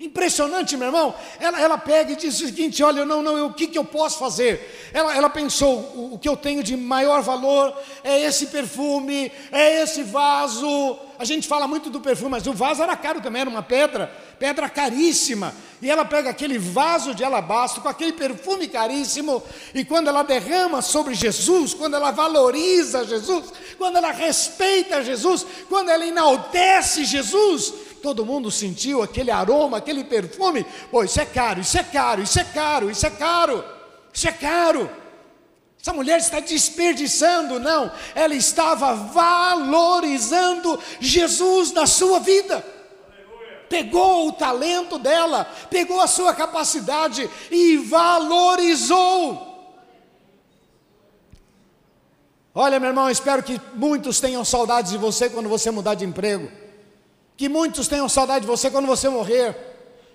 Impressionante, 0.00 0.76
meu 0.76 0.88
irmão. 0.88 1.14
Ela, 1.38 1.60
ela 1.60 1.78
pega 1.78 2.10
e 2.10 2.16
diz 2.16 2.34
o 2.34 2.46
seguinte: 2.46 2.82
olha, 2.82 3.04
não, 3.04 3.22
não, 3.22 3.38
eu, 3.38 3.46
o 3.46 3.54
que, 3.54 3.68
que 3.68 3.78
eu 3.78 3.84
posso 3.84 4.18
fazer? 4.18 4.90
Ela, 4.92 5.16
ela 5.16 5.30
pensou: 5.30 5.78
o, 5.94 6.14
o 6.14 6.18
que 6.18 6.28
eu 6.28 6.36
tenho 6.36 6.60
de 6.60 6.76
maior 6.76 7.22
valor 7.22 7.72
é 8.02 8.20
esse 8.20 8.46
perfume, 8.46 9.30
é 9.52 9.80
esse 9.82 10.02
vaso. 10.02 10.98
A 11.20 11.24
gente 11.24 11.46
fala 11.46 11.68
muito 11.68 11.88
do 11.88 12.00
perfume, 12.00 12.32
mas 12.32 12.48
o 12.48 12.52
vaso 12.52 12.82
era 12.82 12.96
caro 12.96 13.20
também, 13.20 13.42
era 13.42 13.50
uma 13.50 13.62
pedra, 13.62 14.12
pedra 14.40 14.68
caríssima. 14.68 15.54
E 15.82 15.90
ela 15.90 16.04
pega 16.04 16.30
aquele 16.30 16.58
vaso 16.58 17.12
de 17.12 17.24
alabastro 17.24 17.82
com 17.82 17.88
aquele 17.88 18.12
perfume 18.12 18.68
caríssimo, 18.68 19.42
e 19.74 19.84
quando 19.84 20.06
ela 20.06 20.22
derrama 20.22 20.80
sobre 20.80 21.12
Jesus, 21.12 21.74
quando 21.74 21.94
ela 21.94 22.12
valoriza 22.12 23.04
Jesus, 23.04 23.52
quando 23.76 23.96
ela 23.96 24.12
respeita 24.12 25.02
Jesus, 25.02 25.44
quando 25.68 25.90
ela 25.90 26.06
enaltece 26.06 27.04
Jesus, 27.04 27.74
todo 28.00 28.24
mundo 28.24 28.48
sentiu 28.48 29.02
aquele 29.02 29.32
aroma, 29.32 29.78
aquele 29.78 30.04
perfume. 30.04 30.64
Pô, 30.88 31.02
isso 31.02 31.20
é 31.20 31.26
caro, 31.26 31.60
isso 31.60 31.76
é 31.76 31.82
caro, 31.82 32.22
isso 32.22 32.38
é 32.38 32.44
caro, 32.44 32.88
isso 32.88 33.04
é 33.04 33.10
caro, 33.10 33.64
isso 34.12 34.28
é 34.28 34.32
caro. 34.32 34.88
Essa 35.80 35.92
mulher 35.92 36.20
está 36.20 36.38
desperdiçando, 36.38 37.58
não, 37.58 37.90
ela 38.14 38.36
estava 38.36 38.94
valorizando 38.94 40.78
Jesus 41.00 41.72
na 41.72 41.86
sua 41.86 42.20
vida. 42.20 42.71
Pegou 43.72 44.28
o 44.28 44.32
talento 44.32 44.98
dela, 44.98 45.50
pegou 45.70 45.98
a 45.98 46.06
sua 46.06 46.34
capacidade 46.34 47.26
e 47.50 47.78
valorizou. 47.78 49.48
Olha, 52.54 52.78
meu 52.78 52.90
irmão, 52.90 53.08
espero 53.08 53.42
que 53.42 53.58
muitos 53.72 54.20
tenham 54.20 54.44
saudades 54.44 54.92
de 54.92 54.98
você 54.98 55.30
quando 55.30 55.48
você 55.48 55.70
mudar 55.70 55.94
de 55.94 56.04
emprego. 56.04 56.50
Que 57.34 57.48
muitos 57.48 57.88
tenham 57.88 58.10
saudade 58.10 58.42
de 58.42 58.46
você 58.46 58.70
quando 58.70 58.84
você 58.84 59.08
morrer. 59.08 59.56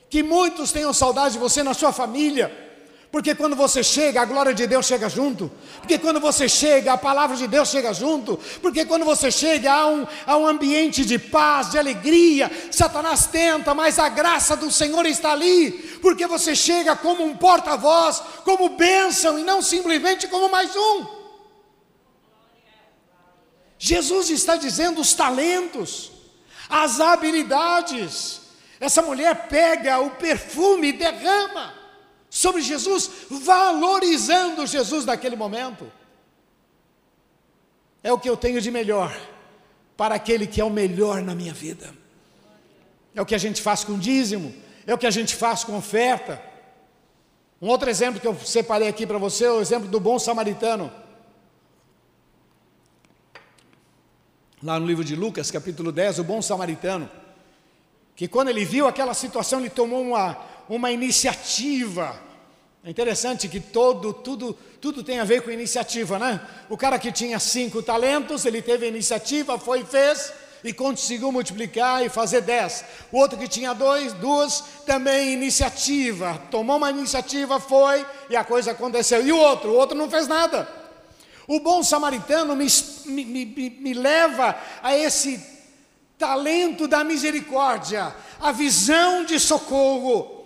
Que 0.08 0.22
muitos 0.22 0.72
tenham 0.72 0.94
saudade 0.94 1.34
de 1.34 1.40
você 1.40 1.64
na 1.64 1.74
sua 1.74 1.92
família. 1.92 2.67
Porque 3.12 3.34
quando 3.34 3.56
você 3.56 3.84
chega, 3.84 4.22
a 4.22 4.26
glória 4.26 4.54
de 4.54 4.68
Deus 4.68 4.86
chega 4.86 5.08
junto. 5.08 5.50
Porque 5.80 5.98
quando 5.98 6.20
você 6.20 6.50
chega, 6.50 6.94
a 6.94 6.98
palavra 6.98 7.38
de 7.38 7.48
Deus 7.48 7.70
chega 7.70 7.94
junto. 7.94 8.38
Porque 8.62 8.86
quando 8.86 9.06
você 9.06 9.32
chega, 9.32 9.72
há 9.72 9.88
um, 9.88 10.06
há 10.26 10.38
um 10.38 10.46
ambiente 10.46 11.06
de 11.06 11.18
paz, 11.18 11.72
de 11.72 11.78
alegria. 11.78 12.52
Satanás 12.72 13.28
tenta, 13.28 13.74
mas 13.74 13.98
a 13.98 14.10
graça 14.10 14.56
do 14.58 14.70
Senhor 14.70 15.06
está 15.06 15.32
ali. 15.32 15.72
Porque 16.02 16.28
você 16.28 16.56
chega 16.56 16.96
como 16.96 17.24
um 17.24 17.36
porta-voz, 17.36 18.22
como 18.44 18.70
bênção 18.70 19.40
e 19.40 19.44
não 19.44 19.62
simplesmente 19.62 20.28
como 20.28 20.50
mais 20.50 20.76
um. 20.76 21.06
Jesus 23.80 24.30
está 24.30 24.56
dizendo 24.56 25.00
os 25.02 25.14
talentos 25.14 26.18
as 26.70 27.00
habilidades. 27.00 28.42
Essa 28.80 29.02
mulher 29.02 29.48
pega 29.48 30.00
o 30.00 30.12
perfume 30.12 30.90
e 30.90 30.94
derrama 30.94 31.74
sobre 32.38 32.62
Jesus, 32.62 33.10
valorizando 33.32 34.68
Jesus 34.68 35.06
naquele 35.06 35.36
momento. 35.36 35.92
É 38.04 38.14
o 38.14 38.20
que 38.20 38.30
eu 38.30 38.38
tenho 38.38 38.62
de 38.62 38.70
melhor 38.70 39.12
para 39.98 40.14
aquele 40.14 40.46
que 40.46 40.62
é 40.62 40.64
o 40.64 40.70
melhor 40.70 41.24
na 41.24 41.34
minha 41.34 41.52
vida. 41.52 41.92
É 43.16 43.20
o 43.20 43.26
que 43.26 43.34
a 43.34 43.40
gente 43.40 43.60
faz 43.60 43.84
com 43.84 43.98
dízimo, 43.98 44.54
é 44.86 44.94
o 44.94 45.00
que 45.00 45.08
a 45.08 45.12
gente 45.12 45.36
faz 45.36 45.64
com 45.64 45.76
oferta. 45.76 46.40
Um 47.60 47.70
outro 47.70 47.90
exemplo 47.90 48.22
que 48.22 48.28
eu 48.28 48.38
separei 48.46 48.88
aqui 48.88 49.08
para 49.08 49.18
você 49.18 49.46
é 49.46 49.52
o 49.52 49.60
exemplo 49.60 49.88
do 49.88 50.00
bom 50.00 50.20
samaritano. 50.20 50.92
lá 54.62 54.80
no 54.80 54.86
livro 54.86 55.04
de 55.04 55.16
Lucas, 55.16 55.50
capítulo 55.50 55.92
10, 55.92 56.20
o 56.20 56.24
bom 56.24 56.42
samaritano, 56.42 57.10
que 58.16 58.28
quando 58.28 58.50
ele 58.50 58.66
viu 58.66 58.88
aquela 58.88 59.14
situação, 59.14 59.60
ele 59.60 59.70
tomou 59.70 60.02
uma, 60.02 60.38
uma 60.68 60.92
iniciativa. 60.92 62.27
É 62.88 62.90
interessante 62.90 63.50
que 63.50 63.60
todo, 63.60 64.14
tudo, 64.14 64.58
tudo 64.80 65.04
tem 65.04 65.20
a 65.20 65.26
ver 65.26 65.42
com 65.42 65.52
iniciativa, 65.52 66.18
né? 66.18 66.40
O 66.70 66.78
cara 66.78 66.98
que 66.98 67.12
tinha 67.12 67.38
cinco 67.38 67.84
talentos, 67.84 68.46
ele 68.46 68.62
teve 68.62 68.88
iniciativa, 68.88 69.60
foi 69.60 69.82
e 69.82 69.86
fez, 69.86 70.32
e 70.64 70.72
conseguiu 70.72 71.30
multiplicar 71.30 72.06
e 72.06 72.08
fazer 72.08 72.40
dez. 72.40 72.86
O 73.12 73.18
outro 73.18 73.38
que 73.38 73.46
tinha 73.46 73.74
dois, 73.74 74.14
duas, 74.14 74.64
também 74.86 75.34
iniciativa, 75.34 76.42
tomou 76.50 76.78
uma 76.78 76.90
iniciativa, 76.90 77.60
foi, 77.60 78.06
e 78.30 78.38
a 78.38 78.46
coisa 78.46 78.72
aconteceu. 78.72 79.22
E 79.22 79.34
o 79.34 79.38
outro? 79.38 79.72
O 79.72 79.76
outro 79.76 79.98
não 79.98 80.10
fez 80.10 80.26
nada. 80.26 80.66
O 81.46 81.60
bom 81.60 81.84
samaritano 81.84 82.56
me, 82.56 82.68
me, 83.06 83.26
me, 83.26 83.70
me 83.82 83.94
leva 83.94 84.58
a 84.82 84.96
esse 84.96 85.46
talento 86.18 86.88
da 86.88 87.04
misericórdia, 87.04 88.16
a 88.40 88.54
visão 88.54 89.26
de 89.26 89.38
socorro. 89.42 90.37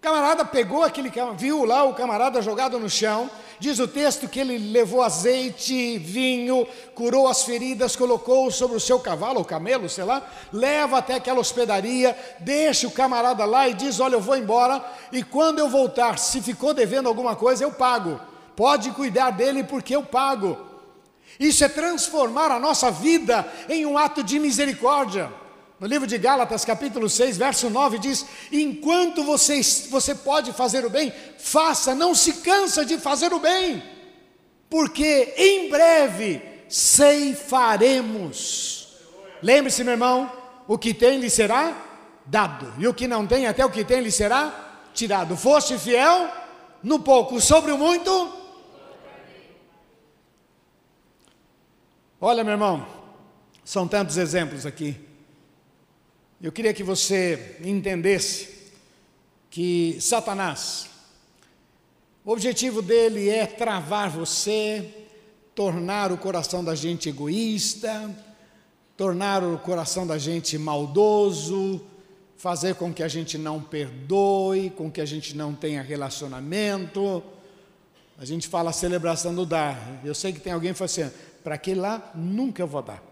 O 0.00 0.02
camarada 0.02 0.46
pegou 0.46 0.82
aquele, 0.82 1.12
viu 1.36 1.66
lá 1.66 1.84
o 1.84 1.92
camarada 1.92 2.40
jogado 2.40 2.80
no 2.80 2.88
chão, 2.88 3.30
diz 3.58 3.78
o 3.78 3.86
texto 3.86 4.26
que 4.26 4.40
ele 4.40 4.56
levou 4.56 5.02
azeite, 5.02 5.98
vinho, 5.98 6.66
curou 6.94 7.28
as 7.28 7.42
feridas, 7.42 7.96
colocou 7.96 8.50
sobre 8.50 8.78
o 8.78 8.80
seu 8.80 8.98
cavalo, 8.98 9.40
ou 9.40 9.44
camelo, 9.44 9.90
sei 9.90 10.04
lá, 10.04 10.26
leva 10.50 10.96
até 10.96 11.16
aquela 11.16 11.38
hospedaria, 11.38 12.16
deixa 12.38 12.86
o 12.86 12.90
camarada 12.90 13.44
lá 13.44 13.68
e 13.68 13.74
diz: 13.74 14.00
Olha, 14.00 14.14
eu 14.14 14.22
vou 14.22 14.38
embora, 14.38 14.82
e 15.12 15.22
quando 15.22 15.58
eu 15.58 15.68
voltar, 15.68 16.18
se 16.18 16.40
ficou 16.40 16.72
devendo 16.72 17.06
alguma 17.06 17.36
coisa, 17.36 17.62
eu 17.62 17.70
pago. 17.70 18.18
Pode 18.56 18.92
cuidar 18.92 19.32
dele 19.32 19.64
porque 19.64 19.94
eu 19.94 20.02
pago. 20.02 20.56
Isso 21.38 21.62
é 21.62 21.68
transformar 21.68 22.50
a 22.50 22.58
nossa 22.58 22.90
vida 22.90 23.46
em 23.68 23.84
um 23.84 23.98
ato 23.98 24.24
de 24.24 24.38
misericórdia. 24.38 25.30
No 25.80 25.86
livro 25.86 26.06
de 26.06 26.18
Gálatas, 26.18 26.62
capítulo 26.62 27.08
6, 27.08 27.38
verso 27.38 27.70
9, 27.70 27.98
diz: 27.98 28.26
Enquanto 28.52 29.24
você, 29.24 29.62
você 29.88 30.14
pode 30.14 30.52
fazer 30.52 30.84
o 30.84 30.90
bem, 30.90 31.10
faça, 31.38 31.94
não 31.94 32.14
se 32.14 32.34
cansa 32.34 32.84
de 32.84 32.98
fazer 32.98 33.32
o 33.32 33.38
bem, 33.38 33.82
porque 34.68 35.32
em 35.38 35.70
breve 35.70 36.42
ceifaremos. 36.68 38.18
Lembre-se, 39.42 39.82
meu 39.82 39.94
irmão, 39.94 40.30
o 40.68 40.76
que 40.76 40.92
tem 40.92 41.18
lhe 41.18 41.30
será 41.30 41.74
dado, 42.26 42.74
e 42.78 42.86
o 42.86 42.92
que 42.92 43.08
não 43.08 43.26
tem, 43.26 43.46
até 43.46 43.64
o 43.64 43.70
que 43.70 43.82
tem 43.82 44.02
lhe 44.02 44.12
será 44.12 44.82
tirado. 44.92 45.34
Foste 45.34 45.78
fiel 45.78 46.30
no 46.82 46.98
pouco, 47.00 47.40
sobre 47.40 47.72
o 47.72 47.78
muito. 47.78 48.38
Olha, 52.20 52.44
meu 52.44 52.52
irmão, 52.52 52.86
são 53.64 53.88
tantos 53.88 54.18
exemplos 54.18 54.66
aqui. 54.66 55.08
Eu 56.42 56.50
queria 56.50 56.72
que 56.72 56.82
você 56.82 57.58
entendesse 57.62 58.48
que 59.50 59.98
Satanás, 60.00 60.86
o 62.24 62.30
objetivo 62.32 62.80
dele 62.80 63.28
é 63.28 63.44
travar 63.44 64.08
você, 64.08 64.88
tornar 65.54 66.10
o 66.10 66.16
coração 66.16 66.64
da 66.64 66.74
gente 66.74 67.10
egoísta, 67.10 68.10
tornar 68.96 69.44
o 69.44 69.58
coração 69.58 70.06
da 70.06 70.16
gente 70.16 70.56
maldoso, 70.56 71.84
fazer 72.38 72.74
com 72.74 72.90
que 72.90 73.02
a 73.02 73.08
gente 73.08 73.36
não 73.36 73.60
perdoe, 73.60 74.70
com 74.70 74.90
que 74.90 75.02
a 75.02 75.06
gente 75.06 75.36
não 75.36 75.54
tenha 75.54 75.82
relacionamento. 75.82 77.22
A 78.16 78.24
gente 78.24 78.48
fala 78.48 78.72
celebração 78.72 79.34
do 79.34 79.44
dar. 79.44 80.00
Eu 80.02 80.14
sei 80.14 80.32
que 80.32 80.40
tem 80.40 80.54
alguém 80.54 80.72
que 80.72 80.78
fala 80.78 80.86
assim: 80.86 81.10
para 81.44 81.56
aquele 81.56 81.80
lá 81.80 82.10
nunca 82.14 82.62
eu 82.62 82.66
vou 82.66 82.80
dar. 82.80 83.09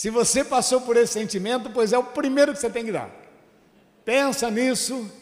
Se 0.00 0.08
você 0.08 0.42
passou 0.42 0.80
por 0.80 0.96
esse 0.96 1.12
sentimento, 1.12 1.68
pois 1.68 1.92
é 1.92 1.98
o 1.98 2.02
primeiro 2.02 2.54
que 2.54 2.58
você 2.58 2.70
tem 2.70 2.86
que 2.86 2.90
dar. 2.90 3.10
Pensa 4.02 4.50
nisso 4.50 5.12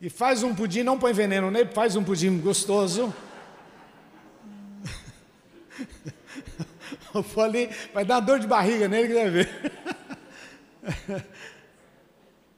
e 0.00 0.08
faz 0.08 0.42
um 0.42 0.54
pudim, 0.54 0.82
não 0.82 0.98
põe 0.98 1.12
veneno 1.12 1.50
nele, 1.50 1.70
faz 1.70 1.96
um 1.96 2.02
pudim 2.02 2.40
gostoso. 2.40 3.14
Falei, 7.34 7.68
vai 7.92 8.02
dar 8.02 8.20
dor 8.20 8.40
de 8.40 8.46
barriga 8.46 8.88
nele 8.88 9.08
que 9.08 9.14
vai 9.14 9.28
ver. 9.28 9.72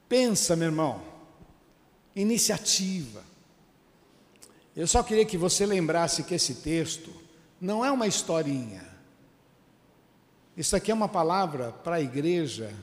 Pensa, 0.08 0.54
meu 0.54 0.68
irmão, 0.68 1.02
iniciativa. 2.14 3.24
Eu 4.76 4.86
só 4.86 5.02
queria 5.02 5.26
que 5.26 5.36
você 5.36 5.66
lembrasse 5.66 6.22
que 6.22 6.36
esse 6.36 6.54
texto 6.54 7.12
não 7.60 7.84
é 7.84 7.90
uma 7.90 8.06
historinha. 8.06 8.91
Isso 10.56 10.76
aqui 10.76 10.90
é 10.90 10.94
uma 10.94 11.08
palavra 11.08 11.72
para 11.72 11.96
a 11.96 12.00
igreja 12.00 12.74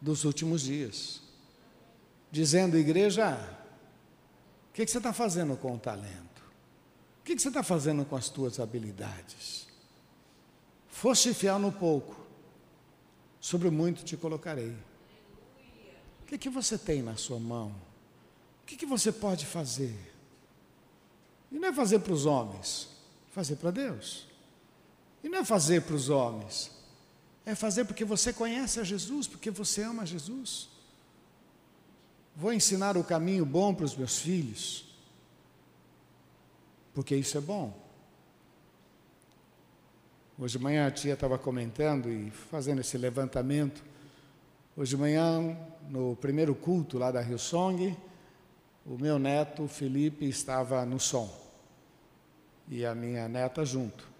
dos 0.00 0.24
últimos 0.24 0.62
dias, 0.62 1.22
dizendo: 2.30 2.76
igreja, 2.76 3.36
o 4.70 4.74
que, 4.74 4.84
que, 4.84 4.90
você 4.90 4.98
está 4.98 5.12
fazendo 5.12 5.56
com 5.56 5.74
o 5.74 5.78
talento? 5.78 6.42
O 7.20 7.24
que, 7.24 7.36
que 7.36 7.42
você 7.42 7.48
está 7.48 7.62
fazendo 7.62 8.04
com 8.04 8.16
as 8.16 8.28
tuas 8.28 8.58
habilidades? 8.58 9.66
Foste 10.88 11.32
fiel 11.32 11.58
no 11.58 11.72
pouco, 11.72 12.16
sobre 13.40 13.70
muito 13.70 14.04
te 14.04 14.16
colocarei. 14.16 14.76
O 16.22 16.24
que, 16.26 16.36
que 16.36 16.50
você 16.50 16.76
tem 16.76 17.02
na 17.02 17.16
sua 17.16 17.38
mão? 17.38 17.74
O 18.62 18.66
que, 18.66 18.76
que 18.76 18.86
você 18.86 19.12
pode 19.12 19.46
fazer? 19.46 19.96
E 21.50 21.58
não 21.58 21.68
é 21.68 21.72
fazer 21.72 22.00
para 22.00 22.12
os 22.12 22.24
homens, 22.24 22.88
fazer 23.30 23.56
para 23.56 23.70
Deus. 23.70 24.31
E 25.22 25.28
não 25.28 25.38
é 25.38 25.44
fazer 25.44 25.82
para 25.82 25.94
os 25.94 26.08
homens, 26.08 26.70
é 27.46 27.54
fazer 27.54 27.84
porque 27.84 28.04
você 28.04 28.32
conhece 28.32 28.80
a 28.80 28.84
Jesus, 28.84 29.26
porque 29.26 29.50
você 29.50 29.82
ama 29.82 30.04
Jesus. 30.04 30.68
Vou 32.34 32.52
ensinar 32.52 32.96
o 32.96 33.04
caminho 33.04 33.44
bom 33.46 33.74
para 33.74 33.84
os 33.84 33.96
meus 33.96 34.18
filhos, 34.18 34.84
porque 36.92 37.14
isso 37.14 37.38
é 37.38 37.40
bom. 37.40 37.80
Hoje 40.38 40.58
de 40.58 40.64
manhã 40.64 40.86
a 40.88 40.90
tia 40.90 41.14
estava 41.14 41.38
comentando 41.38 42.10
e 42.10 42.30
fazendo 42.30 42.80
esse 42.80 42.98
levantamento. 42.98 43.82
Hoje 44.76 44.90
de 44.90 44.96
manhã, 44.96 45.56
no 45.88 46.16
primeiro 46.16 46.54
culto 46.54 46.98
lá 46.98 47.12
da 47.12 47.20
Rio 47.20 47.38
Song, 47.38 47.96
o 48.84 48.98
meu 48.98 49.18
neto 49.18 49.68
Felipe 49.68 50.24
estava 50.28 50.84
no 50.84 50.98
som 50.98 51.30
e 52.68 52.84
a 52.84 52.94
minha 52.94 53.28
neta 53.28 53.64
junto 53.64 54.11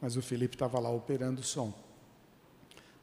mas 0.00 0.16
o 0.16 0.22
Felipe 0.22 0.54
estava 0.54 0.78
lá 0.78 0.90
operando 0.90 1.40
o 1.40 1.44
som. 1.44 1.72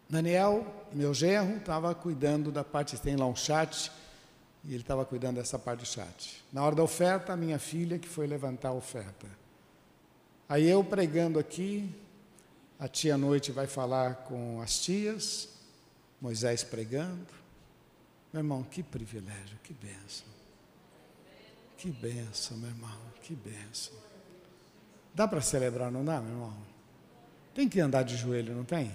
Daniel, 0.09 0.65
meu 0.91 1.13
genro, 1.13 1.57
estava 1.57 1.93
cuidando 1.95 2.51
da 2.51 2.63
parte, 2.63 2.99
tem 2.99 3.15
lá 3.15 3.25
um 3.25 3.35
chat, 3.35 3.91
e 4.63 4.73
ele 4.73 4.81
estava 4.81 5.03
cuidando 5.05 5.37
dessa 5.37 5.57
parte 5.57 5.79
do 5.79 5.85
chat. 5.85 6.43
Na 6.51 6.63
hora 6.63 6.75
da 6.75 6.83
oferta, 6.83 7.33
a 7.33 7.37
minha 7.37 7.59
filha 7.59 7.97
que 7.97 8.07
foi 8.07 8.27
levantar 8.27 8.69
a 8.69 8.73
oferta. 8.73 9.27
Aí 10.47 10.69
eu 10.69 10.83
pregando 10.83 11.39
aqui, 11.39 11.89
a 12.79 12.87
tia 12.87 13.15
à 13.15 13.17
noite 13.17 13.51
vai 13.51 13.65
falar 13.65 14.15
com 14.25 14.61
as 14.61 14.79
tias, 14.79 15.49
Moisés 16.21 16.63
pregando. 16.63 17.27
Meu 18.31 18.41
irmão, 18.41 18.63
que 18.63 18.83
privilégio, 18.83 19.57
que 19.63 19.73
benção. 19.73 20.27
Que 21.77 21.89
benção, 21.89 22.57
meu 22.57 22.69
irmão, 22.69 22.97
que 23.21 23.35
benção. 23.35 23.93
Dá 25.13 25.27
para 25.27 25.41
celebrar, 25.41 25.91
não 25.91 26.03
dá, 26.03 26.21
meu 26.21 26.31
irmão? 26.31 26.72
Tem 27.53 27.69
que 27.69 27.79
andar 27.79 28.03
de 28.03 28.15
joelho, 28.15 28.55
não 28.55 28.63
tem? 28.63 28.91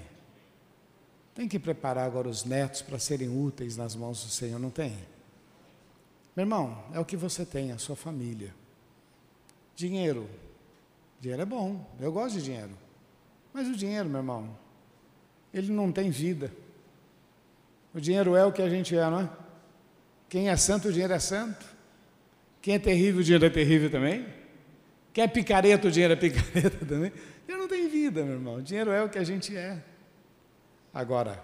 Tem 1.34 1.46
que 1.46 1.58
preparar 1.58 2.04
agora 2.04 2.28
os 2.28 2.44
netos 2.44 2.82
para 2.82 2.98
serem 2.98 3.28
úteis 3.28 3.76
nas 3.76 3.94
mãos 3.94 4.24
do 4.24 4.30
Senhor, 4.30 4.58
não 4.58 4.70
tem? 4.70 4.98
Meu 6.34 6.44
irmão, 6.44 6.84
é 6.92 6.98
o 6.98 7.04
que 7.04 7.16
você 7.16 7.44
tem, 7.44 7.70
a 7.70 7.78
sua 7.78 7.94
família. 7.94 8.54
Dinheiro. 9.76 10.28
Dinheiro 11.20 11.42
é 11.42 11.46
bom, 11.46 11.84
eu 12.00 12.12
gosto 12.12 12.38
de 12.38 12.44
dinheiro. 12.44 12.76
Mas 13.52 13.68
o 13.68 13.76
dinheiro, 13.76 14.08
meu 14.08 14.18
irmão, 14.18 14.56
ele 15.52 15.72
não 15.72 15.90
tem 15.90 16.10
vida. 16.10 16.52
O 17.94 18.00
dinheiro 18.00 18.36
é 18.36 18.44
o 18.44 18.52
que 18.52 18.62
a 18.62 18.68
gente 18.68 18.96
é, 18.96 19.02
não 19.10 19.20
é? 19.20 19.30
Quem 20.28 20.48
é 20.48 20.56
santo, 20.56 20.88
o 20.88 20.92
dinheiro 20.92 21.12
é 21.12 21.18
santo. 21.18 21.64
Quem 22.60 22.74
é 22.74 22.78
terrível, 22.78 23.20
o 23.20 23.24
dinheiro 23.24 23.46
é 23.46 23.50
terrível 23.50 23.90
também. 23.90 24.26
Quem 25.12 25.24
é 25.24 25.28
picareta, 25.28 25.88
o 25.88 25.90
dinheiro 25.90 26.12
é 26.12 26.16
picareta 26.16 26.78
também. 26.84 27.12
Dinheiro 27.48 27.62
não 27.62 27.68
tem 27.68 27.88
vida, 27.88 28.22
meu 28.22 28.34
irmão. 28.34 28.60
Dinheiro 28.60 28.90
é 28.90 29.02
o 29.02 29.08
que 29.08 29.16
a 29.16 29.24
gente 29.24 29.56
é. 29.56 29.82
Agora, 30.92 31.42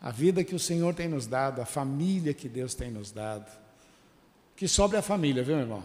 a 0.00 0.12
vida 0.12 0.44
que 0.44 0.54
o 0.54 0.60
Senhor 0.60 0.94
tem 0.94 1.08
nos 1.08 1.26
dado, 1.26 1.60
a 1.60 1.66
família 1.66 2.32
que 2.32 2.48
Deus 2.48 2.72
tem 2.72 2.88
nos 2.88 3.10
dado, 3.10 3.50
que 4.54 4.68
sobre 4.68 4.96
a 4.96 5.02
família, 5.02 5.42
viu, 5.42 5.56
meu 5.56 5.64
irmão? 5.64 5.82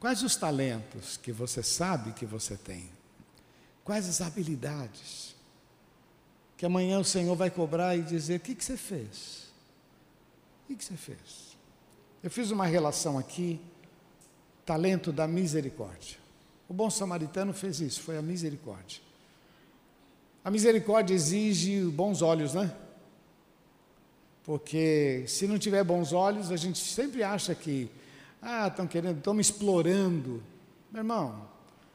Quais 0.00 0.24
os 0.24 0.34
talentos 0.34 1.16
que 1.16 1.30
você 1.30 1.62
sabe 1.62 2.10
que 2.10 2.26
você 2.26 2.56
tem? 2.56 2.90
Quais 3.84 4.08
as 4.08 4.20
habilidades? 4.20 5.36
Que 6.56 6.66
amanhã 6.66 6.98
o 6.98 7.04
Senhor 7.04 7.36
vai 7.36 7.52
cobrar 7.52 7.94
e 7.94 8.02
dizer: 8.02 8.38
o 8.38 8.40
que, 8.40 8.56
que 8.56 8.64
você 8.64 8.76
fez? 8.76 9.52
O 10.64 10.66
que, 10.66 10.74
que 10.74 10.84
você 10.84 10.96
fez? 10.96 11.56
Eu 12.20 12.32
fiz 12.32 12.50
uma 12.50 12.66
relação 12.66 13.16
aqui 13.16 13.60
talento 14.68 15.10
da 15.10 15.26
misericórdia. 15.26 16.18
O 16.68 16.74
bom 16.74 16.90
samaritano 16.90 17.54
fez 17.54 17.80
isso, 17.80 18.02
foi 18.02 18.18
a 18.18 18.22
misericórdia. 18.22 19.00
A 20.44 20.50
misericórdia 20.50 21.14
exige 21.14 21.80
bons 21.84 22.20
olhos, 22.20 22.52
né? 22.52 22.70
Porque 24.44 25.24
se 25.26 25.46
não 25.46 25.58
tiver 25.58 25.82
bons 25.82 26.12
olhos, 26.12 26.52
a 26.52 26.56
gente 26.56 26.78
sempre 26.78 27.22
acha 27.22 27.54
que, 27.54 27.90
ah, 28.42 28.68
estão 28.68 28.86
querendo, 28.86 29.16
estão 29.16 29.32
me 29.32 29.40
explorando. 29.40 30.42
Meu 30.92 31.00
irmão, 31.00 31.48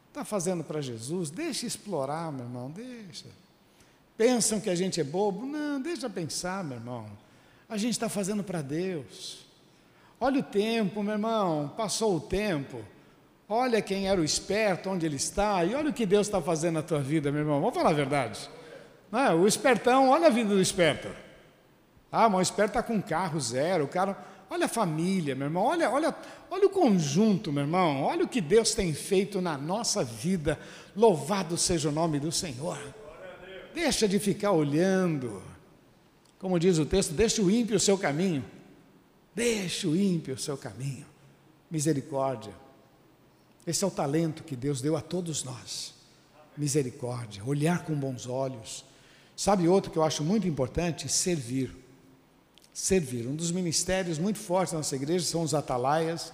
está 0.10 0.26
fazendo 0.26 0.64
para 0.64 0.82
Jesus, 0.82 1.30
deixa 1.30 1.68
explorar, 1.68 2.32
meu 2.32 2.46
irmão, 2.46 2.72
deixa. 2.72 3.28
Pensam 4.18 4.60
que 4.60 4.70
a 4.72 4.76
gente 4.76 5.00
é 5.00 5.04
bobo? 5.04 5.46
Não, 5.46 5.80
deixa 5.80 6.10
pensar, 6.10 6.64
meu 6.64 6.78
irmão. 6.80 7.06
A 7.70 7.78
gente 7.78 7.92
está 7.92 8.10
fazendo 8.10 8.44
para 8.44 8.64
Deus. 8.64 9.43
Olha 10.24 10.40
o 10.40 10.44
tempo, 10.44 11.04
meu 11.04 11.16
irmão, 11.16 11.74
passou 11.76 12.16
o 12.16 12.20
tempo. 12.22 12.80
olha 13.50 13.82
quem 13.82 14.08
era 14.08 14.22
o 14.22 14.24
esperto, 14.24 14.90
onde 14.90 15.06
ele 15.06 15.18
está, 15.18 15.66
e 15.66 15.76
olha 15.76 15.90
o 15.90 15.94
que 15.94 16.06
Deus 16.06 16.28
está 16.28 16.42
fazendo 16.42 16.76
na 16.76 16.82
tua 16.82 17.02
vida, 17.02 17.30
meu 17.30 17.42
irmão. 17.42 17.60
Vamos 17.60 17.76
falar 17.76 17.90
a 17.90 17.94
verdade. 17.94 18.50
É? 19.12 19.34
O 19.34 19.46
espertão, 19.46 20.12
olha 20.12 20.28
a 20.28 20.30
vida 20.30 20.56
do 20.56 20.62
esperto. 20.62 21.10
Ah, 22.10 22.30
mas 22.30 22.40
o 22.40 22.42
esperto 22.42 22.70
está 22.70 22.82
com 22.82 23.02
carro 23.02 23.38
zero, 23.38 23.84
o 23.84 23.88
cara. 23.90 24.18
Olha 24.50 24.64
a 24.64 24.70
família, 24.70 25.36
meu 25.36 25.48
irmão, 25.48 25.66
olha, 25.66 25.92
olha, 25.92 26.16
olha 26.50 26.68
o 26.68 26.70
conjunto, 26.70 27.52
meu 27.52 27.64
irmão, 27.64 28.04
olha 28.04 28.24
o 28.24 28.28
que 28.28 28.40
Deus 28.40 28.74
tem 28.74 28.94
feito 28.94 29.42
na 29.42 29.58
nossa 29.58 30.06
vida. 30.06 30.58
Louvado 30.96 31.58
seja 31.58 31.90
o 31.90 31.92
nome 31.92 32.18
do 32.18 32.32
Senhor. 32.32 32.80
Deixa 33.76 34.08
de 34.08 34.20
ficar 34.20 34.54
olhando. 34.54 35.44
Como 36.40 36.58
diz 36.58 36.78
o 36.78 36.86
texto, 36.86 37.12
deixa 37.12 37.42
o 37.42 37.52
ímpio 37.52 37.76
o 37.76 37.80
seu 37.80 37.98
caminho. 37.98 38.46
Deixa 39.36 39.88
o 39.88 39.96
ímpio 39.96 40.36
o 40.36 40.38
seu 40.38 40.58
caminho. 40.58 41.06
Misericórdia. 41.70 42.54
Esse 43.66 43.84
é 43.84 43.88
o 43.88 43.92
talento 43.92 44.44
que 44.44 44.56
Deus 44.56 44.82
deu 44.82 44.96
a 44.96 45.02
todos 45.02 45.44
nós. 45.44 45.94
Misericórdia, 46.56 47.44
olhar 47.44 47.84
com 47.84 47.96
bons 47.96 48.28
olhos. 48.28 48.86
Sabe 49.36 49.68
outro 49.68 49.92
que 49.92 49.98
eu 49.98 50.04
acho 50.04 50.24
muito 50.24 50.48
importante? 50.48 51.10
Servir. 51.10 51.76
Servir. 52.74 53.28
Um 53.28 53.36
dos 53.36 53.52
ministérios 53.52 54.20
muito 54.20 54.38
fortes 54.38 54.74
da 54.74 54.78
nossa 54.78 54.96
igreja 54.96 55.26
são 55.26 55.42
os 55.42 55.54
atalaias. 55.54 56.32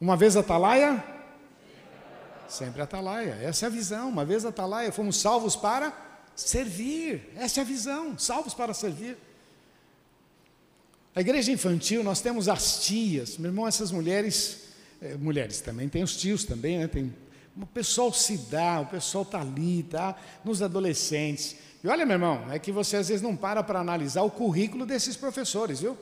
Uma 0.00 0.16
vez 0.16 0.36
atalaia, 0.36 1.04
sempre 2.48 2.82
atalaia. 2.82 3.38
Essa 3.40 3.66
é 3.66 3.68
a 3.68 3.70
visão. 3.70 4.08
Uma 4.08 4.24
vez 4.24 4.44
atalaia, 4.44 4.90
fomos 4.90 5.16
salvos 5.20 5.54
para 5.54 5.92
servir. 6.34 7.30
Essa 7.36 7.60
é 7.60 7.62
a 7.62 7.66
visão. 7.66 8.18
Salvos 8.18 8.54
para 8.54 8.74
servir. 8.74 9.16
A 11.14 11.20
igreja 11.20 11.52
infantil, 11.52 12.02
nós 12.02 12.22
temos 12.22 12.48
as 12.48 12.82
tias. 12.84 13.36
Meu 13.36 13.50
irmão, 13.50 13.68
essas 13.68 13.92
mulheres, 13.92 14.68
é, 15.00 15.14
mulheres 15.14 15.60
também, 15.60 15.86
tem 15.86 16.02
os 16.02 16.16
tios 16.16 16.44
também, 16.44 16.78
né? 16.78 16.86
Tem, 16.86 17.12
o 17.54 17.66
pessoal 17.66 18.10
se 18.14 18.38
dá, 18.50 18.80
o 18.80 18.86
pessoal 18.86 19.22
está 19.22 19.40
ali, 19.42 19.82
tá? 19.82 20.16
Nos 20.42 20.62
adolescentes. 20.62 21.56
E 21.84 21.88
olha, 21.88 22.06
meu 22.06 22.14
irmão, 22.14 22.50
é 22.50 22.58
que 22.58 22.72
você 22.72 22.96
às 22.96 23.08
vezes 23.08 23.22
não 23.22 23.36
para 23.36 23.62
para 23.62 23.78
analisar 23.78 24.22
o 24.22 24.30
currículo 24.30 24.86
desses 24.86 25.14
professores, 25.14 25.80
viu? 25.80 25.98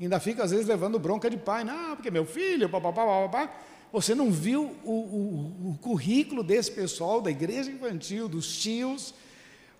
Ainda 0.00 0.20
fica 0.20 0.44
às 0.44 0.52
vezes 0.52 0.66
levando 0.66 0.96
bronca 0.96 1.28
de 1.28 1.36
pai, 1.36 1.64
não, 1.64 1.96
porque 1.96 2.10
meu 2.10 2.24
filho, 2.24 2.68
papapá, 2.68 3.04
papapá. 3.04 3.52
Você 3.92 4.14
não 4.14 4.30
viu 4.30 4.76
o, 4.84 4.92
o, 4.92 5.70
o 5.70 5.78
currículo 5.80 6.44
desse 6.44 6.70
pessoal 6.70 7.20
da 7.20 7.32
igreja 7.32 7.68
infantil, 7.68 8.28
dos 8.28 8.56
tios. 8.62 9.12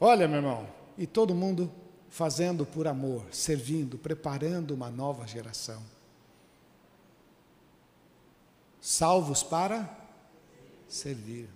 Olha, 0.00 0.26
meu 0.26 0.38
irmão, 0.38 0.66
e 0.98 1.06
todo 1.06 1.34
mundo 1.34 1.72
fazendo 2.12 2.66
por 2.66 2.86
amor, 2.86 3.24
servindo, 3.32 3.96
preparando 3.96 4.74
uma 4.74 4.90
nova 4.90 5.26
geração. 5.26 5.82
Salvos 8.78 9.42
para 9.42 9.88
servir. 10.86 11.48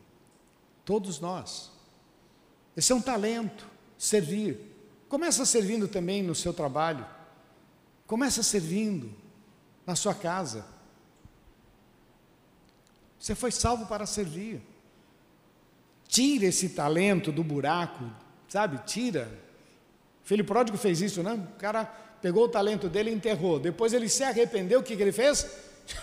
Todos 0.82 1.20
nós. 1.20 1.70
Esse 2.74 2.90
é 2.90 2.94
um 2.94 3.02
talento, 3.02 3.68
servir. 3.98 4.58
Começa 5.10 5.44
servindo 5.44 5.86
também 5.86 6.22
no 6.22 6.34
seu 6.34 6.54
trabalho. 6.54 7.06
Começa 8.06 8.42
servindo 8.42 9.14
na 9.84 9.94
sua 9.94 10.14
casa. 10.14 10.64
Você 13.20 13.34
foi 13.34 13.52
salvo 13.52 13.84
para 13.84 14.06
servir. 14.06 14.62
Tira 16.08 16.46
esse 16.46 16.70
talento 16.70 17.30
do 17.30 17.44
buraco, 17.44 18.10
sabe? 18.48 18.78
Tira 18.86 19.44
filho 20.26 20.44
pródigo 20.44 20.76
fez 20.76 21.00
isso, 21.00 21.22
né? 21.22 21.34
O 21.34 21.56
cara 21.56 21.84
pegou 22.20 22.44
o 22.44 22.48
talento 22.48 22.88
dele 22.88 23.10
e 23.10 23.14
enterrou. 23.14 23.60
Depois 23.60 23.92
ele 23.92 24.08
se 24.08 24.24
arrependeu, 24.24 24.80
o 24.80 24.82
que, 24.82 24.96
que 24.96 25.02
ele 25.02 25.12
fez? 25.12 25.46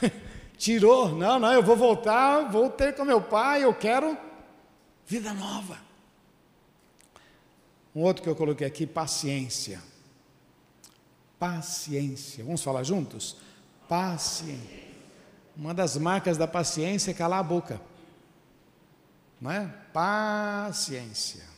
Tirou. 0.58 1.10
Não, 1.10 1.38
não, 1.38 1.52
eu 1.52 1.62
vou 1.62 1.76
voltar, 1.76 2.50
vou 2.50 2.70
ter 2.70 2.96
com 2.96 3.04
meu 3.04 3.22
pai, 3.22 3.66
eu 3.66 3.74
quero 3.74 4.18
vida 5.06 5.34
nova. 5.34 5.78
Um 7.94 8.02
outro 8.02 8.24
que 8.24 8.30
eu 8.30 8.36
coloquei 8.36 8.66
aqui, 8.66 8.88
paciência. 8.88 9.84
Paciência. 11.38 12.46
Vamos 12.46 12.64
falar 12.64 12.84
juntos? 12.84 13.36
Paciência. 13.90 14.84
Uma 15.56 15.74
das 15.74 15.98
marcas 15.98 16.38
da 16.38 16.48
paciência 16.48 17.12
é 17.12 17.14
calar 17.14 17.40
a 17.40 17.44
boca. 17.44 17.82
Não 19.42 19.52
é? 19.52 19.68
Paciência. 19.92 21.53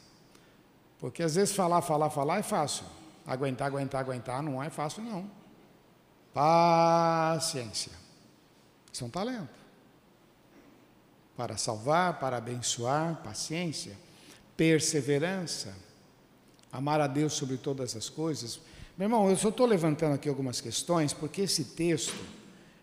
Porque 1.00 1.24
às 1.24 1.36
vezes 1.36 1.56
falar, 1.56 1.82
falar, 1.82 2.10
falar 2.10 2.40
é 2.40 2.44
fácil. 2.44 2.86
Aguentar, 3.26 3.68
aguentar, 3.68 4.02
aguentar 4.02 4.42
não 4.42 4.62
é 4.62 4.70
fácil, 4.70 5.04
não. 5.04 5.30
Paciência. 6.34 7.92
Isso 8.92 9.04
é 9.04 9.08
um 9.08 9.10
talento. 9.10 9.50
Para 11.36 11.58
salvar, 11.58 12.20
para 12.20 12.38
abençoar, 12.38 13.22
paciência. 13.24 13.98
Perseverança. 14.56 15.76
Amar 16.72 17.02
a 17.02 17.08
Deus 17.08 17.34
sobre 17.34 17.58
todas 17.58 17.96
as 17.96 18.10
coisas. 18.10 18.60
Meu 18.98 19.08
irmão, 19.08 19.30
eu 19.30 19.36
só 19.36 19.50
estou 19.50 19.66
levantando 19.66 20.16
aqui 20.16 20.30
algumas 20.30 20.62
questões, 20.62 21.14
porque 21.14 21.42
esse 21.42 21.66
texto, 21.66 22.16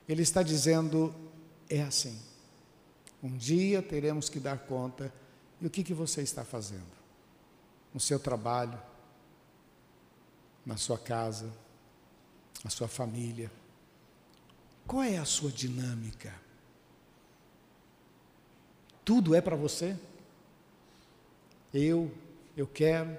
ele 0.08 0.22
está 0.22 0.42
dizendo, 0.42 1.14
é 1.68 1.82
assim. 1.82 2.18
Um 3.22 3.36
dia 3.36 3.80
teremos 3.80 4.28
que 4.28 4.40
dar 4.40 4.58
conta. 4.58 5.12
E 5.60 5.66
o 5.66 5.70
que, 5.70 5.82
que 5.84 5.94
você 5.94 6.22
está 6.22 6.44
fazendo? 6.44 7.01
No 7.92 8.00
seu 8.00 8.18
trabalho, 8.18 8.80
na 10.64 10.76
sua 10.76 10.98
casa, 10.98 11.52
na 12.64 12.70
sua 12.70 12.88
família. 12.88 13.50
Qual 14.86 15.02
é 15.02 15.18
a 15.18 15.24
sua 15.24 15.50
dinâmica? 15.50 16.34
Tudo 19.04 19.34
é 19.34 19.40
para 19.40 19.56
você? 19.56 19.96
Eu, 21.74 22.12
eu 22.56 22.66
quero, 22.66 23.16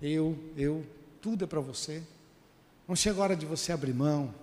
eu, 0.00 0.38
eu, 0.56 0.86
tudo 1.20 1.44
é 1.44 1.46
para 1.46 1.60
você. 1.60 2.02
Não 2.86 2.96
chega 2.96 3.20
a 3.20 3.22
hora 3.22 3.36
de 3.36 3.44
você 3.44 3.72
abrir 3.72 3.92
mão 3.92 4.34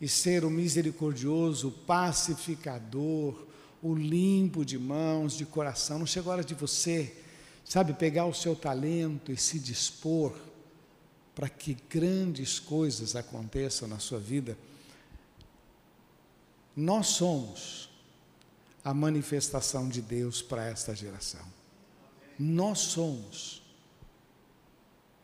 e 0.00 0.08
ser 0.08 0.44
o 0.44 0.50
misericordioso, 0.50 1.68
o 1.68 1.72
pacificador, 1.72 3.46
o 3.82 3.94
limpo 3.94 4.64
de 4.64 4.78
mãos, 4.78 5.34
de 5.34 5.44
coração. 5.44 5.98
Não 5.98 6.06
chega 6.06 6.28
a 6.28 6.32
hora 6.32 6.44
de 6.44 6.54
você 6.54 7.19
Sabe, 7.70 7.94
pegar 7.94 8.26
o 8.26 8.34
seu 8.34 8.56
talento 8.56 9.30
e 9.30 9.36
se 9.36 9.56
dispor 9.56 10.36
para 11.36 11.48
que 11.48 11.74
grandes 11.88 12.58
coisas 12.58 13.14
aconteçam 13.14 13.86
na 13.86 14.00
sua 14.00 14.18
vida. 14.18 14.58
Nós 16.74 17.06
somos 17.06 17.88
a 18.82 18.92
manifestação 18.92 19.88
de 19.88 20.02
Deus 20.02 20.42
para 20.42 20.66
esta 20.66 20.96
geração. 20.96 21.46
Nós 22.36 22.80
somos. 22.80 23.62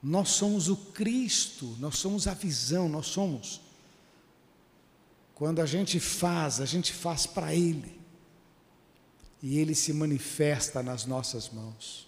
Nós 0.00 0.28
somos 0.28 0.68
o 0.68 0.76
Cristo, 0.76 1.74
nós 1.80 1.98
somos 1.98 2.28
a 2.28 2.34
visão, 2.34 2.88
nós 2.88 3.06
somos. 3.06 3.60
Quando 5.34 5.58
a 5.58 5.66
gente 5.66 5.98
faz, 5.98 6.60
a 6.60 6.64
gente 6.64 6.92
faz 6.92 7.26
para 7.26 7.52
Ele. 7.52 8.00
E 9.42 9.58
Ele 9.58 9.74
se 9.74 9.92
manifesta 9.92 10.80
nas 10.80 11.06
nossas 11.06 11.50
mãos 11.50 12.06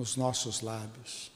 nos 0.00 0.16
nossos 0.16 0.62
lábios. 0.62 1.30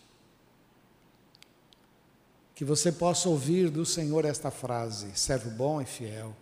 Que 2.55 2.65
você 2.65 2.91
possa 2.91 3.29
ouvir 3.29 3.69
do 3.69 3.85
Senhor 3.85 4.25
esta 4.25 4.51
frase: 4.51 5.15
servo 5.15 5.51
bom 5.51 5.83
e 5.83 5.85
fiel. 5.85 6.35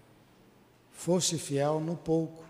Foste 0.93 1.37
fiel 1.37 1.81
no 1.81 1.97
pouco. 1.97 2.45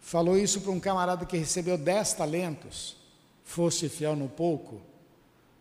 Falou 0.00 0.38
isso 0.38 0.62
para 0.62 0.70
um 0.70 0.80
camarada 0.80 1.26
que 1.26 1.36
recebeu 1.36 1.76
dez 1.76 2.14
talentos. 2.14 2.96
Foste 3.44 3.86
fiel 3.90 4.16
no 4.16 4.30
pouco. 4.30 4.80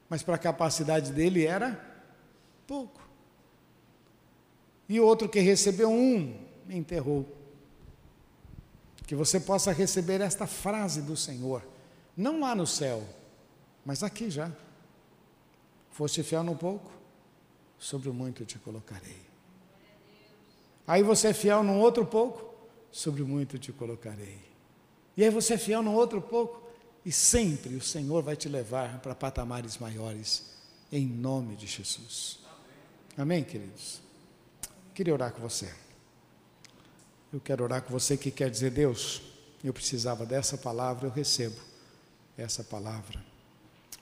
Mas 0.07 0.23
para 0.23 0.35
a 0.35 0.39
capacidade 0.39 1.11
dele 1.11 1.45
era 1.45 1.77
pouco. 2.65 3.01
E 4.87 4.97
outro 4.97 5.27
que 5.27 5.41
recebeu 5.41 5.91
um, 5.91 6.39
enterrou. 6.69 7.25
Que 9.05 9.15
você 9.15 9.41
possa 9.41 9.73
receber 9.73 10.21
esta 10.21 10.47
frase 10.47 11.01
do 11.01 11.17
Senhor 11.17 11.72
não 12.15 12.39
lá 12.39 12.55
no 12.55 12.67
céu, 12.67 13.03
mas 13.85 14.03
aqui 14.03 14.29
já. 14.29 14.51
Foste 15.91 16.23
fiel 16.23 16.43
no 16.43 16.55
pouco, 16.55 16.91
sobre 17.77 18.09
o 18.09 18.13
muito 18.13 18.45
te 18.45 18.57
colocarei. 18.57 19.21
Aí 20.87 21.03
você 21.03 21.29
é 21.29 21.33
fiel 21.33 21.63
num 21.63 21.79
outro 21.79 22.05
pouco, 22.05 22.53
sobre 22.91 23.21
o 23.21 23.27
muito 23.27 23.59
te 23.59 23.71
colocarei. 23.71 24.39
E 25.15 25.23
aí 25.23 25.29
você 25.29 25.53
é 25.53 25.57
fiel 25.57 25.81
num 25.83 25.93
outro 25.93 26.21
pouco, 26.21 26.61
e 27.05 27.11
sempre 27.11 27.75
o 27.75 27.81
Senhor 27.81 28.23
vai 28.23 28.35
te 28.35 28.49
levar 28.49 28.99
para 28.99 29.13
patamares 29.13 29.77
maiores, 29.77 30.51
em 30.91 31.05
nome 31.05 31.55
de 31.55 31.67
Jesus. 31.67 32.39
Amém, 33.17 33.43
queridos? 33.43 34.01
Queria 34.93 35.13
orar 35.13 35.31
com 35.31 35.41
você. 35.41 35.73
Eu 37.31 37.39
quero 37.39 37.63
orar 37.63 37.81
com 37.81 37.91
você 37.91 38.15
que 38.15 38.31
quer 38.31 38.49
dizer, 38.49 38.71
Deus, 38.71 39.21
eu 39.63 39.73
precisava 39.73 40.25
dessa 40.25 40.57
palavra, 40.57 41.07
eu 41.07 41.11
recebo 41.11 41.72
essa 42.37 42.63
palavra. 42.63 43.23